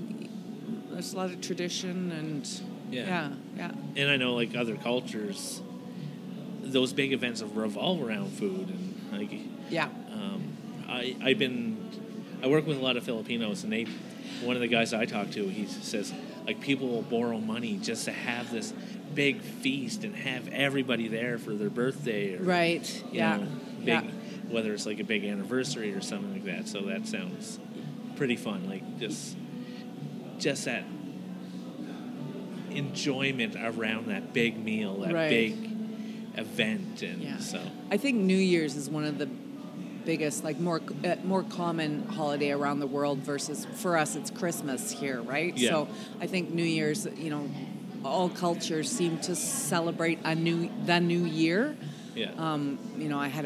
there's 0.91 1.13
a 1.13 1.17
lot 1.17 1.31
of 1.31 1.41
tradition, 1.41 2.12
and 2.12 2.47
Yeah. 2.91 3.05
yeah, 3.07 3.29
yeah, 3.57 3.71
And 3.95 4.10
I 4.10 4.17
know 4.17 4.34
like 4.36 4.55
other 4.55 4.75
cultures, 4.75 5.62
those 6.63 6.93
big 6.93 7.12
events 7.13 7.41
revolve 7.41 8.01
around 8.01 8.31
food 8.34 8.67
and 8.69 9.19
like 9.19 9.31
yeah. 9.69 9.86
um, 10.13 10.41
I 10.88 11.15
I've 11.21 11.39
been 11.39 11.77
I 12.43 12.47
work 12.47 12.65
with 12.65 12.77
a 12.77 12.82
lot 12.82 12.97
of 12.97 13.04
Filipinos 13.04 13.63
and 13.63 13.71
they 13.71 13.86
one 14.43 14.56
of 14.56 14.62
the 14.62 14.67
guys 14.67 14.93
I 14.93 15.06
talk 15.06 15.30
to 15.32 15.47
he 15.47 15.67
says 15.67 16.12
like 16.47 16.60
people 16.62 16.88
will 16.88 17.01
borrow 17.04 17.38
money 17.39 17.77
just 17.77 18.06
to 18.06 18.12
have 18.12 18.51
this 18.51 18.73
big 19.13 19.41
feast 19.41 20.04
and 20.04 20.15
have 20.15 20.47
everybody 20.47 21.08
there 21.08 21.38
for 21.38 21.54
their 21.54 21.69
birthday 21.69 22.36
or 22.36 22.41
Right. 22.43 23.04
Yeah. 23.12 23.38
know, 23.38 23.47
big 23.80 23.88
yeah. 23.88 24.01
whether 24.49 24.73
it's 24.73 24.86
like 24.86 24.99
a 24.99 25.04
big 25.04 25.23
anniversary 25.25 25.93
or 25.93 26.01
something 26.01 26.32
like 26.34 26.45
that. 26.45 26.67
So 26.67 26.82
that 26.84 27.08
sounds 27.08 27.60
pretty 28.15 28.36
fun. 28.38 28.67
Like 28.67 28.99
just 28.99 29.36
just 30.39 30.65
that 30.65 30.84
enjoyment 32.71 33.56
around 33.56 34.08
that 34.08 34.34
big 34.34 34.63
meal, 34.63 35.01
that 35.01 35.13
Right. 35.13 35.30
big 35.30 35.54
event, 36.38 37.01
and 37.01 37.21
Yeah. 37.21 37.38
so 37.39 37.60
I 37.91 37.97
think 37.97 38.17
New 38.17 38.38
Year's 38.38 38.75
is 38.75 38.89
one 38.89 39.04
of 39.04 39.17
the 39.17 39.27
biggest, 40.05 40.43
like 40.43 40.59
more 40.59 40.81
uh, 41.05 41.15
more 41.23 41.43
common 41.43 42.03
holiday 42.07 42.51
around 42.51 42.79
the 42.79 42.87
world 42.87 43.19
versus 43.19 43.65
for 43.75 43.97
us 43.97 44.15
it's 44.15 44.31
Christmas 44.31 44.91
here, 44.91 45.21
right? 45.21 45.55
Yeah. 45.57 45.69
So 45.69 45.87
I 46.19 46.27
think 46.27 46.51
New 46.51 46.63
Year's, 46.63 47.07
you 47.15 47.29
know, 47.29 47.49
all 48.03 48.29
cultures 48.29 48.91
seem 48.91 49.19
to 49.19 49.35
celebrate 49.35 50.19
a 50.23 50.35
new 50.35 50.69
the 50.85 50.99
new 50.99 51.25
year. 51.25 51.75
yeah, 52.15 52.31
Um, 52.37 52.77
you 52.97 53.07
know, 53.07 53.19
I 53.19 53.27
had 53.27 53.45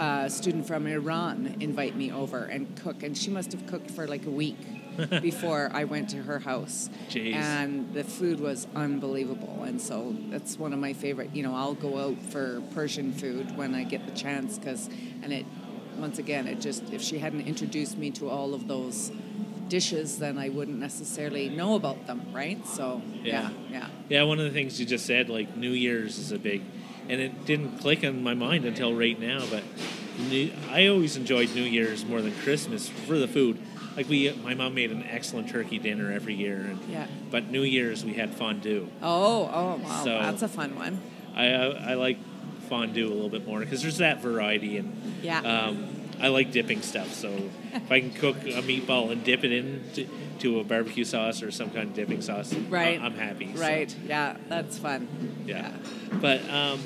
a, 0.00 0.30
student 0.30 0.66
from 0.66 0.86
Iran 0.86 1.56
invite 1.60 1.94
me 1.94 2.10
over 2.10 2.44
and 2.44 2.74
cook, 2.82 3.02
and 3.02 3.16
she 3.16 3.30
must 3.30 3.52
have 3.52 3.66
cooked 3.66 3.90
for 3.90 4.06
like 4.08 4.26
a 4.26 4.30
week 4.30 4.56
before 5.22 5.70
I 5.72 5.84
went 5.84 6.10
to 6.10 6.22
her 6.22 6.38
house. 6.40 6.90
Jeez. 7.10 7.34
And 7.34 7.92
the 7.94 8.02
food 8.02 8.40
was 8.40 8.66
unbelievable, 8.74 9.62
and 9.62 9.80
so 9.80 10.16
that's 10.30 10.58
one 10.58 10.72
of 10.72 10.78
my 10.78 10.92
favorite. 10.92 11.30
You 11.34 11.42
know, 11.42 11.54
I'll 11.54 11.74
go 11.74 11.98
out 11.98 12.20
for 12.32 12.62
Persian 12.74 13.12
food 13.12 13.56
when 13.56 13.74
I 13.74 13.84
get 13.84 14.04
the 14.06 14.12
chance, 14.12 14.58
because, 14.58 14.88
and 15.22 15.32
it, 15.32 15.46
once 16.00 16.18
again, 16.18 16.46
it 16.46 16.60
just 16.60 16.92
if 16.92 17.02
she 17.02 17.18
hadn't 17.18 17.46
introduced 17.46 17.96
me 17.98 18.10
to 18.12 18.28
all 18.28 18.54
of 18.54 18.66
those 18.68 19.12
dishes, 19.68 20.18
then 20.18 20.38
I 20.38 20.48
wouldn't 20.48 20.78
necessarily 20.78 21.48
know 21.48 21.74
about 21.76 22.06
them, 22.06 22.22
right? 22.32 22.64
So 22.66 23.02
Yeah. 23.22 23.50
yeah, 23.50 23.50
yeah. 23.70 23.86
yeah. 24.08 24.22
One 24.24 24.38
of 24.38 24.44
the 24.44 24.50
things 24.50 24.80
you 24.80 24.86
just 24.86 25.06
said, 25.06 25.28
like 25.28 25.56
New 25.56 25.70
Year's, 25.70 26.18
is 26.18 26.32
a 26.32 26.38
big, 26.38 26.62
and 27.08 27.20
it 27.20 27.44
didn't 27.46 27.78
click 27.78 28.04
on 28.04 28.22
my 28.22 28.34
mind 28.34 28.64
until 28.64 28.94
right 28.94 29.18
now. 29.20 29.44
But 29.50 29.62
New, 30.28 30.50
I 30.70 30.88
always 30.88 31.16
enjoyed 31.16 31.54
New 31.54 31.62
Year's 31.62 32.04
more 32.04 32.20
than 32.20 32.34
Christmas 32.42 32.88
for 32.88 33.16
the 33.18 33.28
food. 33.28 33.58
Like 33.96 34.08
we, 34.08 34.32
my 34.44 34.54
mom 34.54 34.74
made 34.74 34.90
an 34.92 35.04
excellent 35.04 35.48
turkey 35.50 35.78
dinner 35.78 36.10
every 36.12 36.34
year, 36.34 36.56
and 36.70 36.78
Yeah. 36.90 37.06
but 37.30 37.50
New 37.50 37.62
Year's 37.62 38.04
we 38.04 38.14
had 38.14 38.34
fondue. 38.34 38.88
Oh, 39.02 39.50
oh, 39.52 39.80
wow, 39.84 40.04
So- 40.04 40.18
that's 40.18 40.42
a 40.42 40.48
fun 40.48 40.74
one. 40.76 41.00
I 41.34 41.46
I, 41.46 41.64
I 41.92 41.94
like 41.94 42.18
fondue 42.70 43.06
a 43.06 43.12
little 43.12 43.28
bit 43.28 43.46
more 43.46 43.58
because 43.60 43.82
there's 43.82 43.98
that 43.98 44.22
variety 44.22 44.78
and 44.78 44.96
Yeah. 45.22 45.40
um, 45.40 45.88
I 46.20 46.28
like 46.28 46.52
dipping 46.52 46.80
stuff. 46.82 47.12
So 47.12 47.28
if 47.74 47.90
I 47.90 48.00
can 48.00 48.12
cook 48.12 48.36
a 48.44 48.62
meatball 48.62 49.10
and 49.10 49.22
dip 49.24 49.42
it 49.44 49.52
into 49.52 50.06
to, 50.38 50.60
a 50.60 50.64
barbecue 50.64 51.04
sauce 51.04 51.42
or 51.42 51.50
some 51.50 51.70
kind 51.70 51.88
of 51.88 51.94
dipping 51.94 52.22
sauce, 52.22 52.54
Right. 52.54 53.00
I, 53.00 53.04
am 53.06 53.14
happy. 53.14 53.50
So, 53.54 53.60
Right. 53.60 53.94
Yeah, 54.06 54.36
that's 54.48 54.78
fun. 54.78 55.08
yeah. 55.46 55.72
But 56.20 56.48
um, 56.48 56.80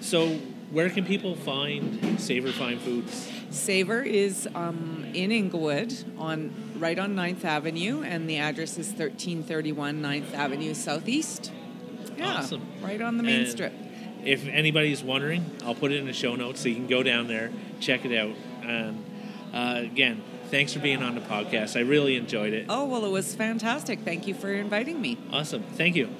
so 0.00 0.28
where 0.70 0.88
can 0.90 1.04
people 1.04 1.34
find 1.34 2.18
Savour 2.20 2.52
Fine 2.52 2.78
Foods? 2.78 3.30
Savour 3.50 4.02
is 4.02 4.48
um, 4.54 5.04
in 5.12 5.32
Inglewood 5.32 5.92
on 6.16 6.52
right 6.78 6.98
on 6.98 7.14
9th 7.16 7.44
Avenue, 7.44 8.02
and 8.02 8.30
the 8.30 8.36
address 8.38 8.78
is 8.78 8.86
1331 8.88 10.00
9th 10.00 10.32
Avenue 10.34 10.72
Southeast. 10.74 11.50
Yeah, 12.16 12.36
Awesome. 12.36 12.62
right 12.82 13.00
on 13.00 13.16
the 13.16 13.22
main 13.24 13.40
And 13.40 13.48
strip. 13.48 13.72
If 14.24 14.46
anybody's 14.46 15.02
wondering, 15.02 15.44
I'll 15.64 15.74
put 15.74 15.92
it 15.92 15.96
in 15.98 16.06
the 16.06 16.12
show 16.12 16.36
notes 16.36 16.60
so 16.60 16.68
you 16.68 16.74
can 16.74 16.86
go 16.86 17.02
down 17.02 17.26
there, 17.28 17.50
check 17.80 18.04
it 18.04 18.16
out. 18.16 18.34
And 18.62 19.04
uh, 19.52 19.80
again, 19.82 20.22
thanks 20.50 20.72
for 20.72 20.80
being 20.80 21.02
on 21.02 21.14
the 21.14 21.20
podcast. 21.20 21.76
I 21.76 21.80
really 21.80 22.16
enjoyed 22.16 22.52
it. 22.52 22.66
Oh, 22.68 22.84
well, 22.86 23.04
it 23.04 23.10
was 23.10 23.34
fantastic. 23.34 24.00
Thank 24.00 24.26
you 24.26 24.34
for 24.34 24.52
inviting 24.52 25.00
me. 25.00 25.18
Awesome. 25.32 25.62
Thank 25.74 25.96
you. 25.96 26.10